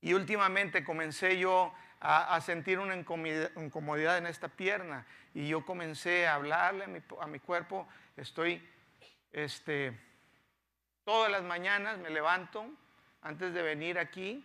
[0.00, 6.34] y últimamente comencé yo a, sentir una incomodidad en esta pierna y yo comencé a
[6.34, 8.66] hablarle a mi, a mi cuerpo, estoy,
[9.32, 9.98] este,
[11.04, 12.66] todas las mañanas me levanto
[13.22, 14.44] antes de venir aquí,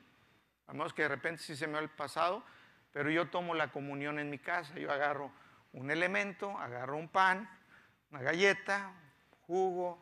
[0.68, 2.44] a menos que de repente sí se me ha el pasado,
[2.92, 5.32] pero yo tomo la comunión en mi casa, yo agarro
[5.74, 7.50] un elemento, agarro un pan,
[8.12, 8.94] una galleta,
[9.48, 10.02] jugo,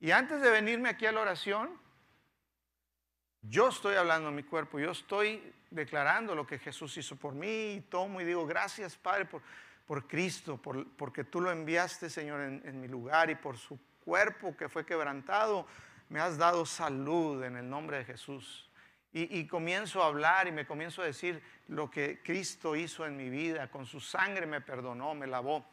[0.00, 1.78] y antes de venirme aquí a la oración,
[3.42, 7.74] yo estoy hablando a mi cuerpo, yo estoy declarando lo que Jesús hizo por mí
[7.74, 9.42] y tomo y digo, gracias Padre por,
[9.86, 14.56] por Cristo, por, porque tú lo enviaste Señor en, mi lugar y por su cuerpo
[14.56, 15.66] que fue quebrantado,
[16.08, 18.68] me has dado salud en el nombre de Jesús.
[19.14, 23.28] Y, comienzo a hablar y me comienzo a decir lo que Cristo hizo en mi
[23.28, 25.66] vida, con su sangre me perdonó, me lavó.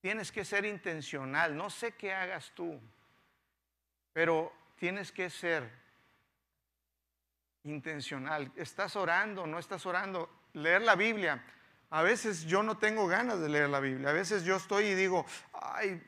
[0.00, 2.80] Tienes que ser intencional, no sé qué hagas tú,
[4.12, 5.70] pero tienes que ser
[7.62, 8.50] intencional.
[8.56, 9.46] ¿Estás orando?
[9.46, 10.28] ¿No estás orando?
[10.54, 11.40] Leer la Biblia.
[11.90, 14.10] A veces yo no tengo ganas de leer la Biblia.
[14.10, 16.02] A veces yo estoy y digo, ay,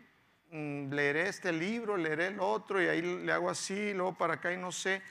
[0.51, 4.53] mm, leeré este libro, leeré el otro y ahí le hago así, luego para acá
[4.53, 5.03] y no sé.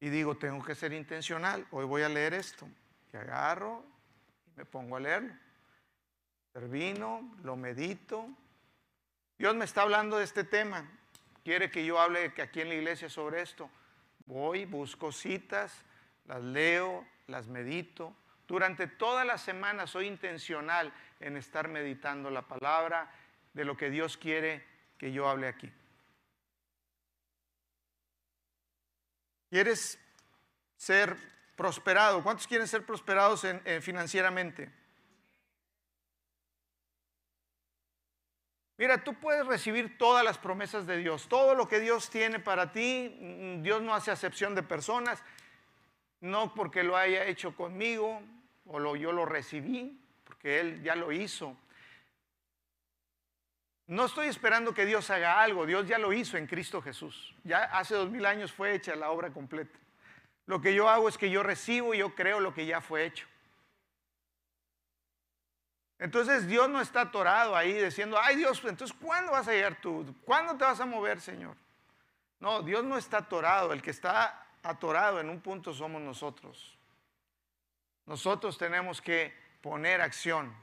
[0.00, 1.66] Y digo, tengo que ser intencional.
[1.70, 2.68] Hoy voy a leer esto.
[3.12, 3.84] Y agarro
[4.46, 5.34] y me pongo a leerlo.
[6.52, 8.28] Termino, lo medito.
[9.38, 10.88] Dios me está hablando de este tema
[11.42, 13.70] quiere que yo hable aquí en la iglesia sobre esto.
[14.26, 15.84] Voy, busco citas,
[16.26, 18.14] las leo, las medito.
[18.52, 23.10] Durante toda la semana soy intencional en estar meditando la palabra
[23.54, 24.62] de lo que Dios quiere
[24.98, 25.72] que yo hable aquí.
[29.48, 29.98] ¿Quieres
[30.76, 31.16] ser
[31.56, 32.22] prosperado?
[32.22, 33.46] ¿Cuántos quieren ser prosperados
[33.80, 34.70] financieramente?
[38.76, 42.70] Mira, tú puedes recibir todas las promesas de Dios, todo lo que Dios tiene para
[42.70, 43.16] ti.
[43.18, 45.24] Mm, Dios no hace acepción de personas,
[46.20, 48.20] no porque lo haya hecho conmigo
[48.66, 51.56] o yo lo recibí, porque Él ya lo hizo.
[53.86, 57.34] No estoy esperando que Dios haga algo, Dios ya lo hizo en Cristo Jesús.
[57.44, 59.78] Ya hace dos mil años fue hecha la obra completa.
[60.46, 63.04] Lo que yo hago es que yo recibo y yo creo lo que ya fue
[63.04, 63.26] hecho.
[65.98, 70.14] Entonces Dios no está atorado ahí diciendo, ay Dios, entonces ¿cuándo vas a llegar tú?
[70.24, 71.56] ¿Cuándo te vas a mover, Señor?
[72.40, 76.76] No, Dios no está atorado, el que está atorado en un punto somos nosotros.
[78.06, 80.54] Nosotros tenemos que poner acción.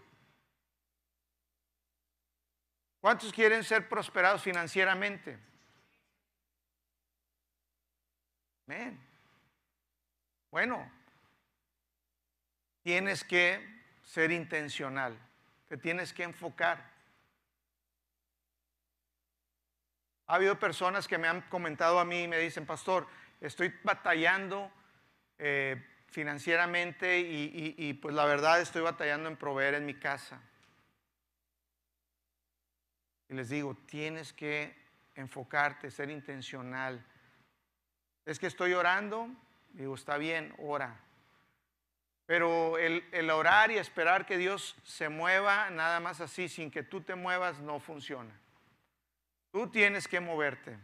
[2.99, 5.39] ¿Cuántos quieren ser prosperados financieramente?
[8.67, 8.99] Amén.
[10.51, 10.91] Bueno,
[12.83, 13.65] tienes que
[14.03, 15.17] ser intencional.
[15.67, 16.91] Te tienes que enfocar.
[20.27, 23.07] Ha habido personas que me han comentado a mí y me dicen, pastor,
[23.39, 24.71] estoy batallando
[25.37, 30.41] eh, financieramente y, pues la verdad estoy batallando en proveer en mi casa.
[33.29, 34.75] Y les digo, tienes que
[35.15, 37.05] enfocarte, ser intencional.
[38.25, 39.29] Es que estoy orando,
[39.73, 40.99] digo, está bien, ora.
[42.25, 47.01] Pero el, orar y esperar que Dios se mueva nada más así, sin que tú
[47.01, 48.33] te muevas, no funciona.
[49.51, 50.77] Tú tienes que moverte.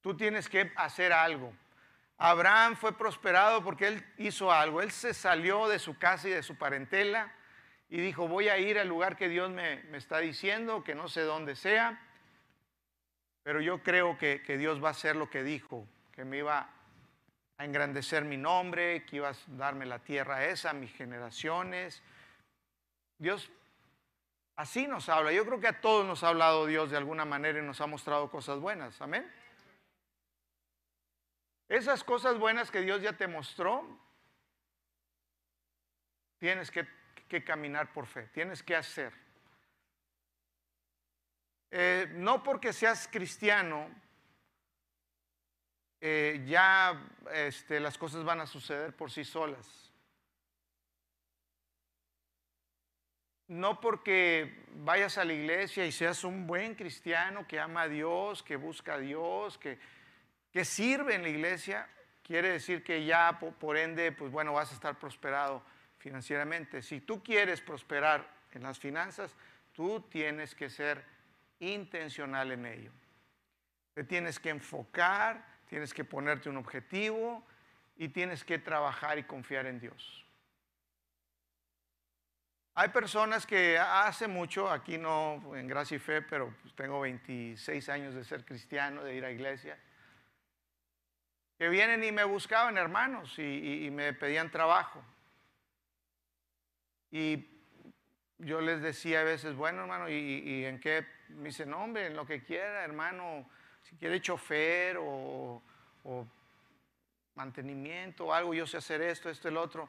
[0.00, 1.52] Tú tienes que hacer algo.
[2.18, 4.82] Abraham fue prosperado porque él hizo algo.
[4.82, 7.32] Él se salió de su casa y de su parentela
[7.88, 11.22] y dijo, voy a ir al lugar que Dios me, está diciendo, que no sé
[11.22, 12.02] dónde sea,
[13.44, 16.68] pero yo creo que, que Dios va a hacer lo que dijo, que me iba
[17.56, 22.02] a engrandecer mi nombre, que ibas a darme la tierra esa, mis generaciones.
[23.16, 23.50] Dios
[24.56, 25.32] así nos habla.
[25.32, 27.86] Yo creo que a todos nos ha hablado Dios de alguna manera y nos ha
[27.86, 29.00] mostrado cosas buenas.
[29.00, 29.26] Amén.
[31.68, 33.86] Esas cosas buenas que Dios ya te mostró,
[36.38, 36.86] tienes que,
[37.44, 39.12] caminar por fe, tienes que hacer.
[41.70, 43.86] Eh, no porque seas cristiano,
[46.00, 49.92] eh, ya este, las cosas van a suceder por sí solas.
[53.48, 58.42] No porque vayas a la iglesia y seas un buen cristiano que ama a Dios,
[58.42, 59.78] que busca a Dios, que,
[60.52, 61.88] que sirve en la iglesia,
[62.22, 65.62] quiere decir que ya por ende, pues bueno, vas a estar prosperado
[65.98, 66.82] financieramente.
[66.82, 69.34] Si tú quieres prosperar en las finanzas,
[69.72, 71.04] tú tienes que ser
[71.60, 72.92] intencional en ello.
[73.94, 77.44] Te tienes que enfocar, tienes que ponerte un objetivo
[77.96, 80.24] y tienes que trabajar y confiar en Dios.
[82.74, 87.88] Hay personas que hace mucho, aquí no en gracia y fe, pero pues tengo 26
[87.88, 89.76] años de ser cristiano, de ir a iglesia,
[91.58, 95.02] que vienen y me buscaban hermanos y, me pedían trabajo.
[97.10, 97.44] Y
[98.38, 101.04] yo les decía a veces, bueno hermano, ¿y, en qué?
[101.30, 103.50] Me dice, no hombre, en lo que quiera hermano,
[103.82, 105.60] si quiere chofer o,
[107.34, 109.88] mantenimiento o algo, yo sé hacer esto, esto, el otro.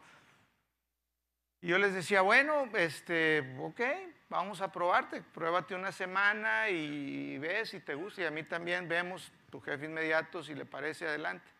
[1.61, 3.81] Y yo les decía, bueno, este, ok,
[4.29, 8.21] vamos a probarte, pruébate una semana y ves si te gusta.
[8.21, 11.58] Y a mí también vemos tu jefe inmediato, si le parece adelante.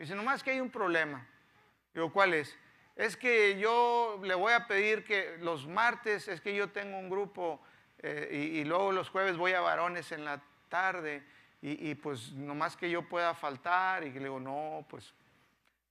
[0.00, 1.26] Me dice, nomás que hay un problema.
[1.92, 2.56] Digo, ¿cuál es?
[2.96, 7.10] Es que yo le voy a pedir que los martes, es que yo tengo un
[7.10, 7.60] grupo
[7.98, 11.22] eh, y, luego los jueves voy a varones en la tarde
[11.60, 14.02] y, y pues nomás que yo pueda faltar.
[14.04, 15.12] Y le digo, no, pues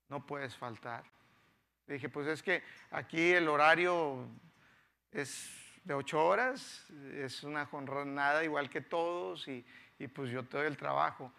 [0.07, 1.03] no puedes faltar.
[1.85, 4.27] Le dije, pues es que aquí el horario
[5.11, 5.51] es
[5.83, 6.83] de ocho horas,
[7.13, 9.63] es una jornada igual que todos y,
[10.15, 11.31] pues yo te doy el trabajo.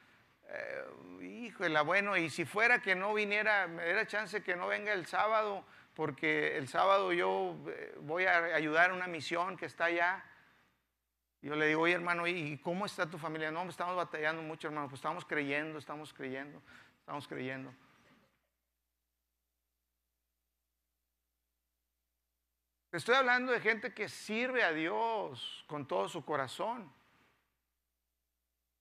[0.52, 0.84] Eh,
[1.22, 5.06] híjole, bueno, y si fuera que no viniera, me diera chance que no venga el
[5.06, 10.24] sábado, porque el sábado yo eh, voy a ayudar a una misión que está allá.
[11.42, 13.50] Yo le digo, oye hermano, ¿y cómo está tu familia?
[13.50, 16.60] No, estamos batallando mucho, hermano, pues estamos creyendo, estamos creyendo,
[17.00, 17.72] estamos creyendo.
[22.92, 26.92] estoy hablando de gente que sirve a Dios con todo su corazón.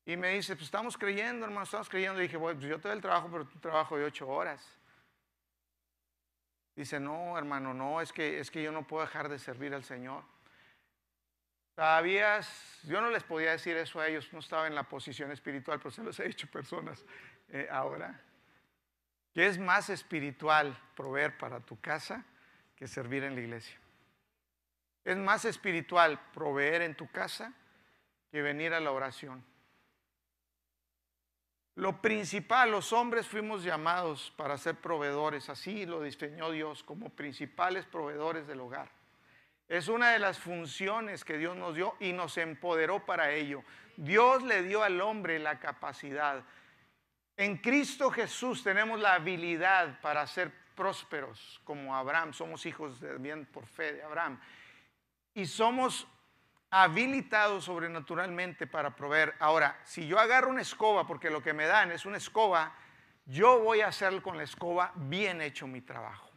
[0.10, 2.20] Y me dice, pues estamos creyendo, hermano, estamos creyendo.
[2.20, 4.68] Y dije, bueno, pues yo te doy el trabajo, pero tu trabajo de ocho horas.
[6.76, 9.84] Dice, no, hermano, no, es que, es que yo no puedo dejar de servir al
[9.84, 10.24] Señor.
[11.76, 15.78] Sabías, yo no les podía decir eso a ellos, no estaba en la posición espiritual,
[15.78, 17.06] pero se los he dicho personas
[17.50, 18.20] eh, ahora.
[19.32, 22.26] Que es más espiritual proveer para tu casa
[22.76, 23.78] que servir en la iglesia.
[25.06, 27.54] Es más espiritual proveer en tu casa
[28.32, 29.46] que venir a la oración.
[31.80, 37.86] Lo principal, los hombres fuimos llamados para ser proveedores, así lo diseñó Dios como principales
[37.86, 38.90] proveedores del hogar.
[39.70, 43.64] Es una de las funciones que Dios nos dio y nos empoderó para ello.
[43.96, 46.44] Dios le dio al hombre la capacidad.
[47.38, 52.34] En Cristo Jesús tenemos la habilidad para ser prósperos como Abraham.
[52.34, 54.38] Somos hijos de bien por fe de Abraham
[55.34, 56.06] y somos
[56.72, 59.36] habilitados sobrenaturalmente para proveer.
[59.40, 62.76] Ahora, si yo agarro una escoba, porque lo que me dan es una escoba,
[63.26, 66.30] yo voy a hacer con la escoba bien hecho mi trabajo.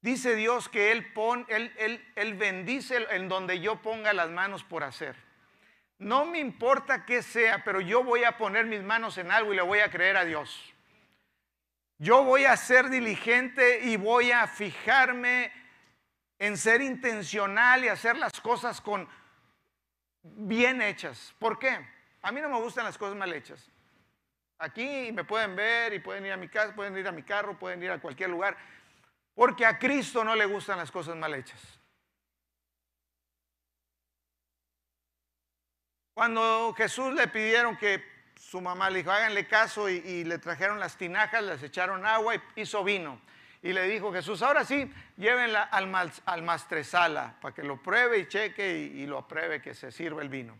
[0.00, 4.62] Dice Dios que Él, pon, él, él, él bendice en donde yo ponga las manos
[4.62, 5.16] por hacer.
[5.98, 9.56] No me importa qué sea, pero yo voy a poner mis manos en algo y
[9.56, 10.72] le voy a creer a Dios.
[11.98, 15.50] Yo voy a ser diligente y voy a fijarme
[16.38, 19.08] en ser intencional y hacer las cosas con
[20.36, 21.34] bien hechas.
[21.38, 21.78] ¿Por qué?
[22.22, 23.70] A mí no me gustan las cosas mal hechas.
[24.58, 27.58] Aquí me pueden ver y pueden ir a mi casa, pueden ir a mi carro,
[27.58, 28.56] pueden ir a cualquier lugar,
[29.34, 31.60] porque a Cristo no le gustan las cosas mal hechas.
[36.12, 38.02] Cuando Jesús le pidieron que
[38.34, 42.40] su mamá le dijo, háganle caso y, le trajeron las tinajas, les echaron agua y
[42.56, 43.20] hizo vino.
[43.62, 48.28] Y le dijo Jesús, ahora sí, llévenla al, al mastresala para que lo pruebe y
[48.28, 50.56] cheque y, lo apruebe que se sirva el vino.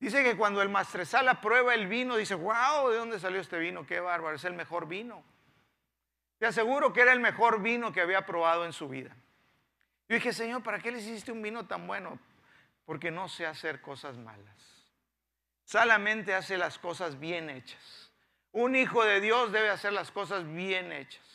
[0.00, 3.86] Dice que cuando el mastresala prueba el vino, dice, wow, ¿de dónde salió este vino?
[3.86, 5.22] Qué bárbaro, es el mejor vino.
[6.38, 9.14] Te aseguro que era el mejor vino que había probado en su vida.
[10.08, 12.18] Yo dije, Señor, ¿para qué le hiciste un vino tan bueno?
[12.86, 14.80] Porque no sé hacer cosas malas.
[15.64, 18.10] Solamente hace las cosas bien hechas.
[18.50, 21.29] Un hijo de Dios debe hacer las cosas bien hechas.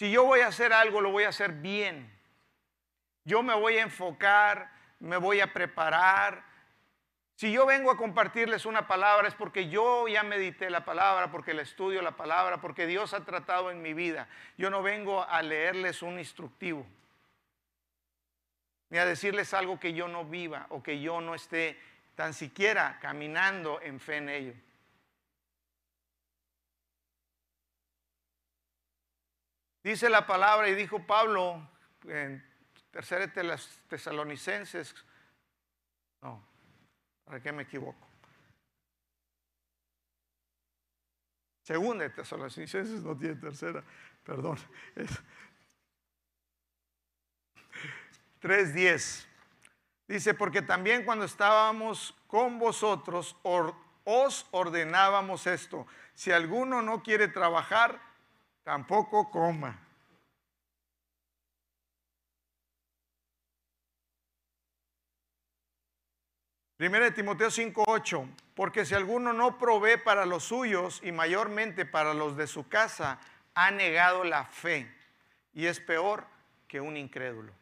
[0.00, 2.10] Si yo voy a hacer algo, lo voy a hacer bien.
[3.26, 6.42] Yo me voy a enfocar, me voy a preparar.
[7.34, 11.52] Si yo vengo a compartirles una palabra es porque yo ya medité la palabra, porque
[11.52, 14.26] le estudio la palabra, porque Dios ha tratado en mi vida.
[14.56, 16.86] Yo no vengo a leerles un instructivo,
[18.88, 21.78] ni a decirles algo que yo no viva o que yo no esté
[22.14, 24.54] tan siquiera caminando en fe en ello.
[29.82, 31.66] Dice la palabra y dijo Pablo
[32.04, 32.44] en
[32.90, 33.58] tercera de
[33.88, 34.94] Tesalonicenses,
[36.20, 36.42] no,
[37.24, 38.06] ¿para qué me equivoco?
[41.62, 43.82] Segunda de Tesalonicenses no tiene tercera,
[44.24, 44.58] perdón.
[48.42, 49.26] 3.10.
[50.08, 53.36] Dice, porque también cuando estábamos con vosotros
[54.04, 55.86] os ordenábamos esto.
[56.14, 58.09] Si alguno no quiere trabajar,
[58.70, 59.76] tampoco coma.
[66.76, 72.14] Primera de Timoteo 5:8, porque si alguno no provee para los suyos y mayormente para
[72.14, 73.18] los de su casa,
[73.56, 74.88] ha negado la fe
[75.52, 76.24] y es peor
[76.68, 77.52] que un incrédulo.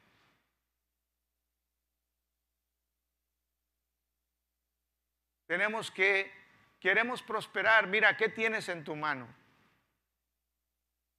[5.46, 6.30] Tenemos que,
[6.78, 9.37] queremos prosperar, mira, ¿qué tienes en tu mano?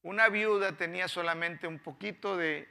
[0.01, 2.67] Una viuda tenía solamente un poquito de,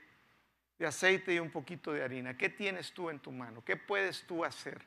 [0.79, 2.37] de aceite y un poquito de harina.
[2.37, 3.64] ¿Qué tienes tú en tu mano?
[3.64, 4.83] ¿Qué puedes tú hacer?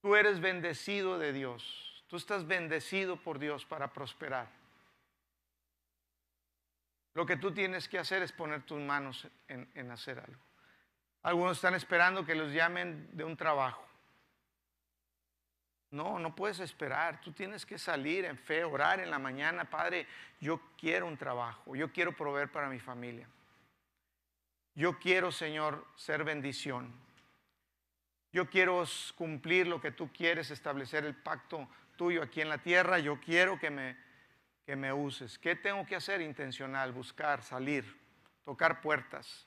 [0.00, 2.04] Tú eres bendecido de Dios.
[2.06, 4.48] Tú estás bendecido por Dios para prosperar.
[7.14, 10.42] Lo que tú tienes que hacer es poner tus manos en, hacer algo.
[11.22, 13.85] Algunos están esperando que los llamen de un trabajo.
[15.90, 17.20] No, no puedes esperar.
[17.20, 19.64] Tú tienes que salir en fe, orar en la mañana.
[19.64, 20.06] Padre,
[20.40, 21.76] yo quiero un trabajo.
[21.76, 23.28] Yo quiero proveer para mi familia.
[24.74, 26.92] Yo quiero, Señor, ser bendición.
[28.32, 28.84] Yo quiero
[29.14, 31.66] cumplir lo que tú quieres, establecer el pacto
[31.96, 32.98] tuyo aquí en la tierra.
[32.98, 33.96] Yo quiero que me,
[34.66, 35.38] que me uses.
[35.38, 36.20] ¿Qué tengo que hacer?
[36.20, 37.98] Intencional, buscar, salir,
[38.44, 39.46] tocar puertas.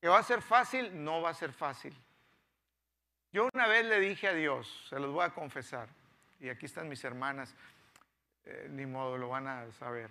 [0.00, 1.02] ¿Que va a ser fácil?
[1.02, 1.96] No va a ser fácil.
[3.34, 5.88] Yo una vez le dije a Dios, se los voy a confesar,
[6.38, 7.52] y aquí están mis hermanas,
[8.44, 10.08] eh, ni modo, lo van a saber.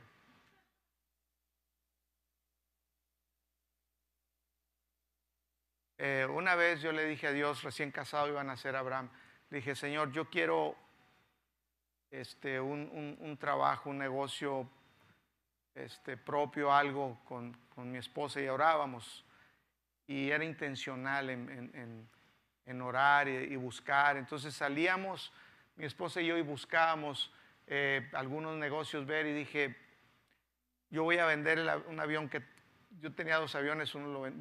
[5.98, 9.10] Eh, una vez yo le dije a Dios, recién casado iban a ser Abraham,
[9.52, 10.76] le dije, Señor, yo quiero
[12.12, 14.68] este, un, trabajo, un negocio
[15.74, 17.58] este, propio, algo con,
[17.90, 19.24] mi esposa y orábamos.
[20.08, 22.10] Y era intencional en,
[22.82, 24.18] orar y, buscar.
[24.18, 25.32] Entonces salíamos,
[25.76, 27.34] mi esposa y yo, y buscábamos
[27.68, 29.76] eh, algunos negocios ver y dije,
[30.90, 32.44] yo voy a vender un avión que
[33.02, 34.32] yo tenía dos aviones, uno lo,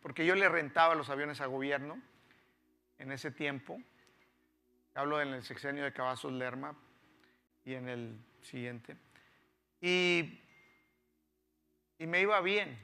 [0.00, 2.00] porque yo le rentaba los aviones a gobierno
[2.98, 3.80] en ese tiempo.
[4.94, 6.76] Hablo en el sexenio de Cavazos Lerma
[7.64, 8.96] y en el siguiente.
[9.80, 10.40] Y,
[11.98, 12.78] y me iba bien.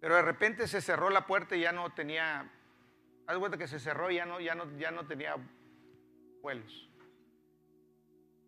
[0.00, 2.50] Pero de repente se cerró la puerta y ya no tenía,
[3.32, 5.36] haz cuenta que se cerró y ya no, ya no, ya no tenía
[6.40, 6.88] vuelos.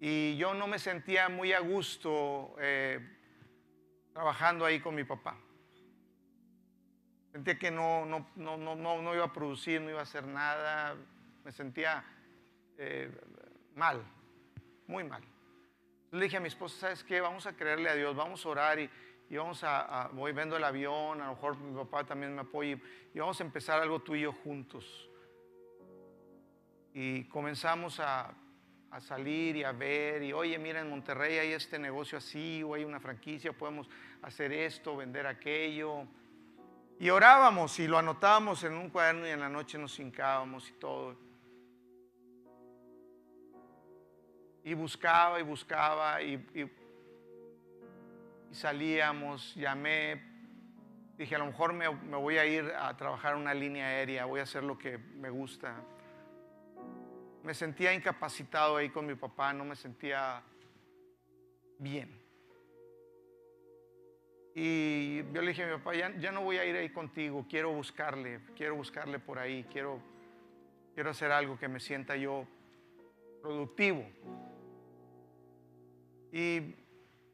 [0.01, 3.01] Y yo no me sentía muy a gusto eh,
[4.13, 5.37] trabajando ahí con mi papá.
[7.33, 10.95] Sentía que no, no, no, no, iba a producir, no iba a hacer nada.
[11.45, 12.05] Me sentía
[12.79, 13.11] eh,
[13.75, 14.03] mal,
[14.87, 15.23] muy mal.
[16.13, 17.21] le dije a mi esposa, ¿sabes qué?
[17.21, 18.91] Vamos a creerle a Dios, vamos a orar y,
[19.31, 22.79] y vamos a, voy viendo el avión, a lo mejor mi papá también me apoya
[23.13, 25.09] y vamos a empezar algo tú y yo juntos.
[26.93, 28.33] Y comenzamos a,
[28.95, 32.75] a salir y a ver y oye, mira, en Monterrey hay este negocio así o
[32.75, 33.89] hay una franquicia, podemos
[34.23, 36.07] hacer esto, vender aquello.
[37.01, 40.73] Y orábamos y lo anotábamos en un cuaderno y en la noche nos hincábamos y
[40.75, 41.17] todo.
[44.63, 46.71] Y buscaba y buscaba y, y,
[48.51, 50.23] salíamos, llamé,
[51.19, 54.25] dije a lo mejor me, me voy a ir a trabajar en una línea aérea,
[54.25, 55.75] voy a hacer lo que me gusta.
[57.43, 60.43] Me sentía incapacitado ahí con mi papá, no me sentía
[61.79, 62.25] bien.
[64.55, 67.73] Y yo le dije a mi papá, ya, no voy a ir ahí contigo, quiero
[67.73, 70.01] buscarle, quiero buscarle por ahí, quiero,
[70.95, 72.47] quiero hacer algo que me sienta yo
[73.43, 74.07] productivo.
[76.31, 76.75] Y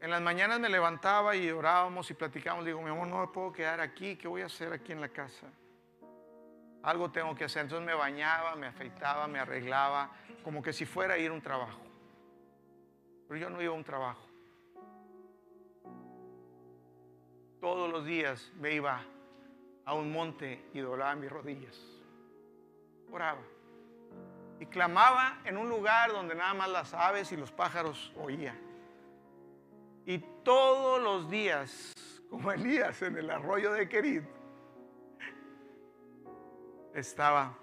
[0.00, 2.64] en las mañanas me levantaba y orábamos y platicábamos.
[2.64, 4.16] Digo, mi amor, no me puedo quedar aquí.
[4.16, 5.46] ¿Qué voy a hacer aquí en la casa?
[6.82, 7.62] Algo tengo que hacer.
[7.62, 10.10] Entonces me bañaba, me afeitaba, me arreglaba,
[10.42, 11.80] como que si fuera a ir a un trabajo.
[13.28, 14.30] Pero yo no iba a un trabajo.
[17.60, 19.02] todos los días me iba
[19.84, 21.78] a un monte y doblaba mis rodillas.
[23.12, 23.42] Oraba.
[24.58, 28.69] Y clamaba en un lugar donde nada más las aves y los pájaros oían.
[30.10, 31.94] Y todos los días,
[32.28, 34.22] como Elías en el arroyo de Querid,
[36.92, 37.56] estaba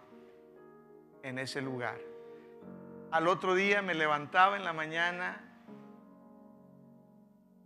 [1.23, 1.99] en ese lugar.
[3.11, 5.43] Al otro día me levantaba en la mañana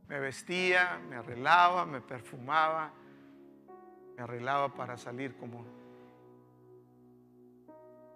[0.08, 2.92] me vestía, me arreglaba, me perfumaba,
[4.18, 5.64] me arreglaba para salir como...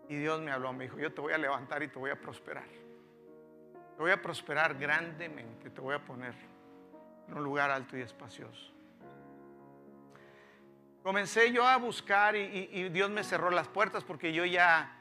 [0.09, 2.19] Y Dios me habló, me dijo, yo te voy a levantar y te voy a
[2.19, 2.67] prosperar.
[3.95, 6.54] Te voy a prosperar grandemente, te voy a poner
[7.27, 8.71] en un lugar alto y espacioso.
[11.03, 14.95] Comencé yo a buscar y, y Dios me cerró las puertas porque yo ya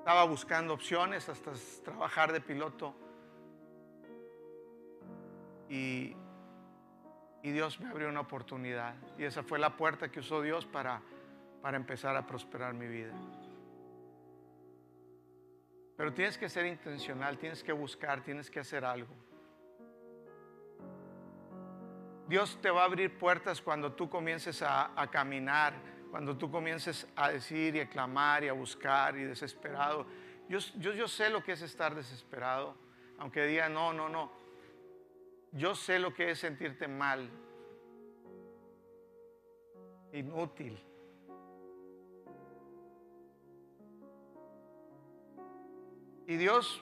[0.00, 1.52] estaba buscando opciones hasta
[1.84, 2.94] trabajar de piloto.
[5.68, 6.16] Y,
[7.42, 8.94] y, Dios me abrió una oportunidad.
[9.18, 11.02] Y esa fue la puerta que usó Dios para,
[11.60, 13.12] para empezar a prosperar mi vida.
[15.96, 19.14] Pero tienes que ser intencional, tienes que buscar, tienes que hacer algo.
[22.30, 25.74] Dios te va a abrir puertas cuando tú comiences a, caminar
[26.12, 30.06] cuando tú comiences a decir y a clamar y a buscar y desesperado.
[30.48, 32.76] Yo, yo, yo sé lo que es estar desesperado,
[33.18, 34.30] aunque diga no, no, no.
[35.50, 37.28] Yo sé lo que es sentirte mal,
[40.12, 40.80] inútil.
[46.28, 46.80] Y Dios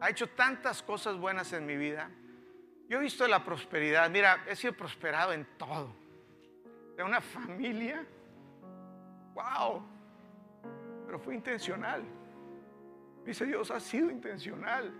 [0.00, 2.08] ha hecho tantas cosas buenas en mi vida.
[2.88, 4.10] Yo he visto la prosperidad.
[4.10, 5.88] Mira, he sido prosperado en todo
[6.96, 8.04] de una familia.
[9.34, 9.82] ¡Wow!
[11.06, 12.04] Pero fue intencional.
[13.24, 14.92] Dice Dios, ha sido intencional.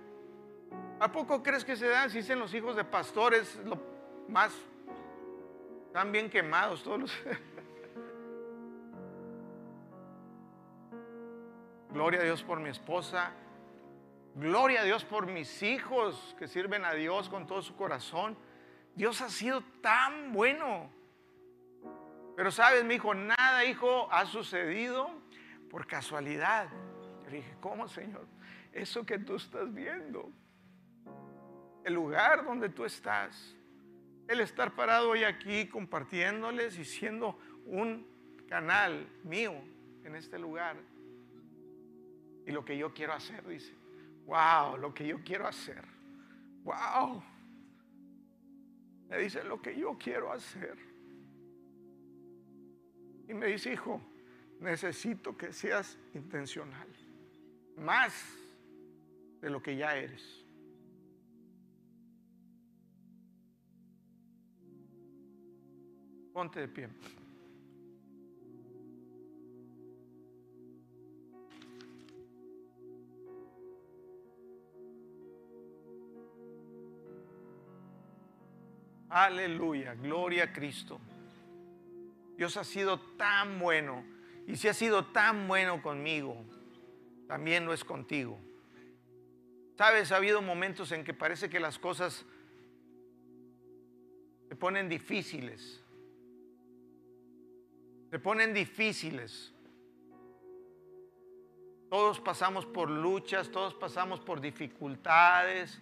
[0.99, 2.09] ¿A poco crees que se dan?
[2.11, 3.79] Si dicen los hijos de pastores, lo
[4.29, 4.55] más,
[5.87, 7.13] están bien quemados todos los...
[11.93, 13.33] Gloria a Dios por mi esposa.
[14.35, 18.37] Gloria a Dios por mis hijos que sirven a Dios con todo su corazón.
[18.97, 20.91] Dios ha sido tan bueno.
[22.37, 25.09] Pero sabes, mi hijo, nada, hijo, ha sucedido
[25.71, 26.69] por casualidad.
[27.25, 28.27] Yo dije, ¿cómo, Señor?
[28.73, 30.33] Eso que tú estás viendo,
[31.85, 33.55] el lugar donde tú estás,
[34.27, 38.05] el estar parado hoy aquí compartiéndoles y siendo un
[38.49, 39.55] canal mío
[40.03, 40.77] en este lugar.
[42.47, 43.75] Y lo que yo quiero hacer, dice,
[44.27, 45.85] wow, lo que yo quiero hacer,
[46.65, 47.23] wow.
[49.09, 50.77] Me dice lo que yo quiero hacer.
[53.29, 54.01] Y me dice, hijo,
[54.61, 56.89] necesito que seas intencional,
[57.77, 58.13] más
[59.41, 60.45] de lo que ya eres.
[66.33, 66.89] Ponte de pie.
[79.15, 81.01] Aleluya, gloria a Cristo.
[82.37, 84.05] Dios ha sido tan bueno.
[84.49, 86.45] Y si ha sido tan bueno conmigo,
[87.29, 88.41] también lo es contigo.
[89.79, 92.27] Sabes, ha habido momentos en que parece que las cosas
[94.49, 95.81] se ponen difíciles.
[98.11, 99.55] Se ponen difíciles.
[101.89, 105.81] Todos pasamos por luchas, todos pasamos por dificultades.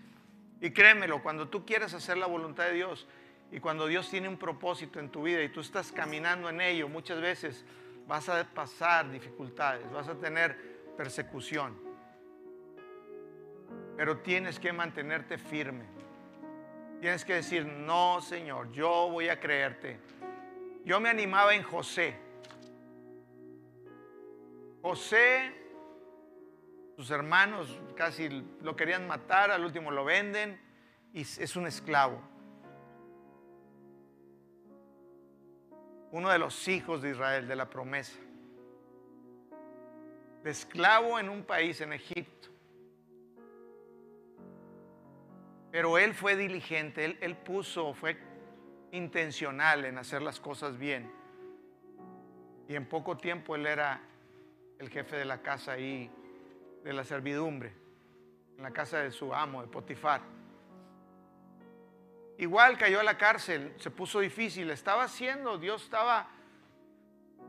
[0.61, 3.09] Y créemelo, cuando tú quieres hacer la voluntad de Dios,
[3.53, 6.89] y cuando Dios tiene un propósito en tu vida y tú estás caminando en ello,
[6.89, 7.67] muchas veces
[8.09, 10.57] vas a pasar dificultades, vas a tener
[10.97, 11.79] persecución.
[13.95, 15.85] Pero tienes que mantenerte firme.
[17.03, 19.99] Tienes que decir, no, Señor, yo voy a creerte.
[20.87, 22.17] Yo me animaba en José.
[24.81, 25.53] José,
[26.97, 28.31] sus hermanos casi
[28.63, 30.59] lo querían matar, al último lo venden
[31.13, 32.32] y es un esclavo.
[36.13, 38.19] Uno de los hijos de Israel, de la promesa.
[40.45, 42.51] De esclavo en un país, en Egipto.
[45.71, 48.19] Pero él fue diligente, él, puso, fue
[48.93, 51.11] intencional en hacer las cosas bien.
[52.69, 54.03] Y en poco tiempo él era
[54.79, 56.11] el jefe de la casa ahí,
[56.85, 57.73] de la servidumbre,
[58.59, 60.21] en la casa de su amo, de Potifar.
[62.43, 66.29] Igual cayó a la cárcel, se puso difícil, estaba haciendo, Dios estaba,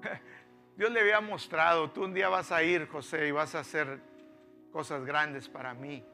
[0.78, 4.00] Dios le había mostrado, tú un día vas a ir, José, y vas a hacer
[4.72, 6.06] cosas grandes para mí.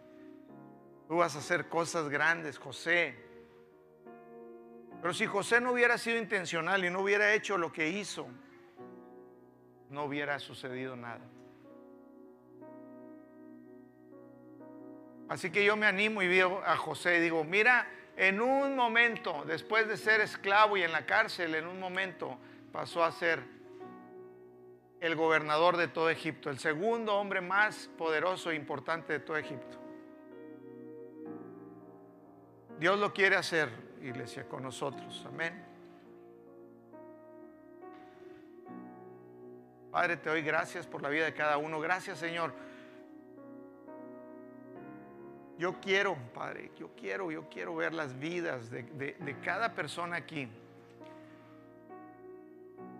[1.10, 3.22] Tú vas a hacer cosas grandes, José.
[5.02, 8.30] Pero si José no hubiera sido intencional y no hubiera hecho lo que hizo,
[9.90, 11.28] no hubiera sucedido nada.
[15.28, 17.86] Así que yo me animo y veo a José y digo, mira,
[18.20, 22.38] en un momento, después de ser esclavo y en la cárcel, en un momento
[22.74, 23.42] pasó a ser
[25.00, 29.78] el gobernador de todo Egipto, el segundo hombre más poderoso e importante de todo Egipto.
[32.78, 33.70] Dios lo quiere hacer,
[34.02, 35.26] iglesia, con nosotros.
[35.26, 35.64] Amén.
[39.92, 41.80] Padre, te doy gracias por la vida de cada uno.
[41.80, 42.54] Gracias, Señor,
[45.60, 50.48] Yo quiero, Padre, yo quiero, yo quiero ver las vidas de, de cada persona aquí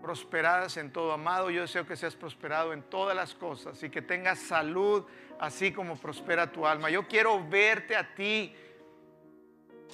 [0.02, 1.12] prosperadas en todo.
[1.12, 5.04] Amado, yo deseo que seas prosperado en todas las cosas y que tengas salud
[5.38, 6.90] así como prospera tu alma.
[6.90, 8.54] Yo quiero verte a ti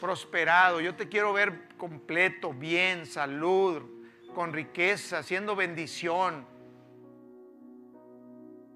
[0.01, 0.81] prosperado.
[0.81, 3.83] Yo te quiero ver completo, bien, salud,
[4.35, 6.47] con riqueza, siendo bendición.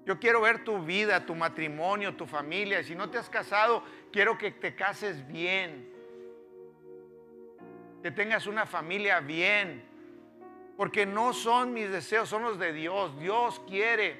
[0.05, 2.83] Yo quiero ver tu vida, tu matrimonio, tu familia.
[2.83, 5.91] Si no te has casado, quiero que te cases bien.
[8.01, 9.85] Que tengas una familia bien.
[10.75, 13.17] Porque no son mis deseos, son los de Dios.
[13.19, 14.19] Dios quiere,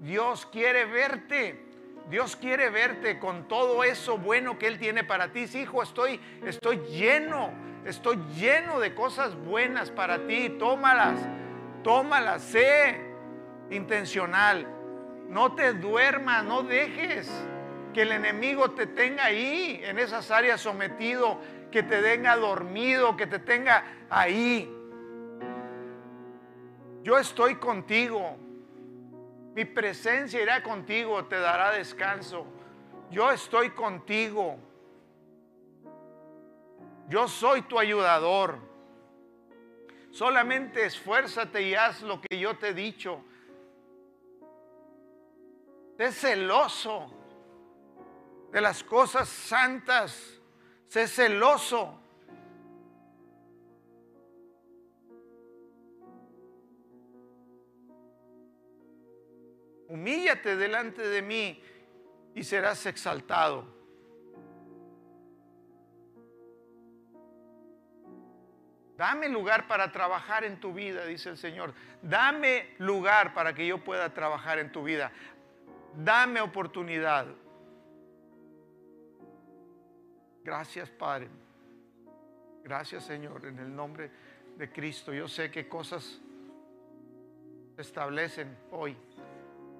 [0.00, 1.64] Dios quiere verte.
[2.08, 5.46] Dios quiere verte con todo eso bueno que Él tiene para ti.
[5.54, 7.52] hijo, estoy, estoy lleno,
[7.84, 10.48] estoy lleno de cosas buenas para ti.
[10.48, 11.20] Tómalas,
[11.82, 12.98] tómalas, sé
[13.70, 14.77] intencional.
[15.28, 17.30] No te duermas, no dejes
[17.92, 23.26] que el enemigo te tenga ahí, en esas áreas sometido, que te tenga dormido, que
[23.26, 24.74] te tenga ahí
[27.08, 28.36] yo estoy contigo.
[29.54, 32.44] Mi presencia irá contigo, te dará descanso.
[33.10, 34.58] Yo estoy contigo.
[37.08, 38.58] Yo soy tu ayudador.
[40.10, 43.24] Solamente esfuérzate y haz lo que yo te he dicho.
[45.98, 47.12] Sé celoso
[48.50, 50.40] de las cosas santas.
[50.86, 52.00] Sé celoso
[59.88, 61.60] humíllate delante de mí
[62.34, 63.76] y serás exaltado.
[68.96, 71.72] Dame lugar para trabajar en tu vida, dice el Señor.
[72.02, 75.12] Dame lugar para que yo pueda trabajar en tu vida.
[75.98, 77.26] Dame oportunidad.
[80.44, 81.28] Gracias, Padre.
[82.62, 84.08] Gracias, Señor, en el nombre
[84.56, 85.12] de Cristo.
[85.12, 86.20] Yo sé que cosas
[87.74, 88.96] se establecen hoy.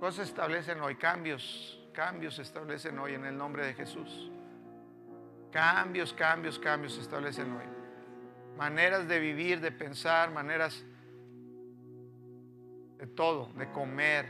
[0.00, 4.32] Cosas establecen hoy, cambios, cambios se establecen hoy en el nombre de Jesús.
[5.52, 7.64] Cambios, cambios, cambios se establecen hoy.
[8.56, 10.84] Maneras de vivir, de pensar, maneras
[12.96, 14.26] de todo, de comer,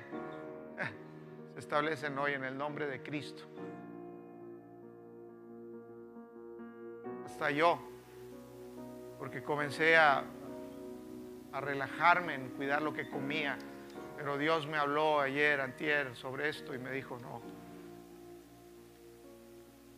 [1.59, 3.45] establecen hoy en el nombre de Cristo.
[7.27, 7.79] Hasta yo,
[9.19, 10.25] porque comencé a,
[11.61, 13.59] relajarme en cuidar lo que comía
[14.19, 17.41] pero Dios me habló ayer, antier, sobre esto y me dijo, no.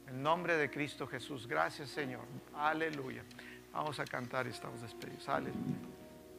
[0.07, 2.27] En nombre de Cristo Jesús, gracias Señor.
[2.55, 3.25] Aleluya.
[3.73, 5.27] Vamos a cantar y estamos despedidos.
[5.27, 6.00] Aleluya.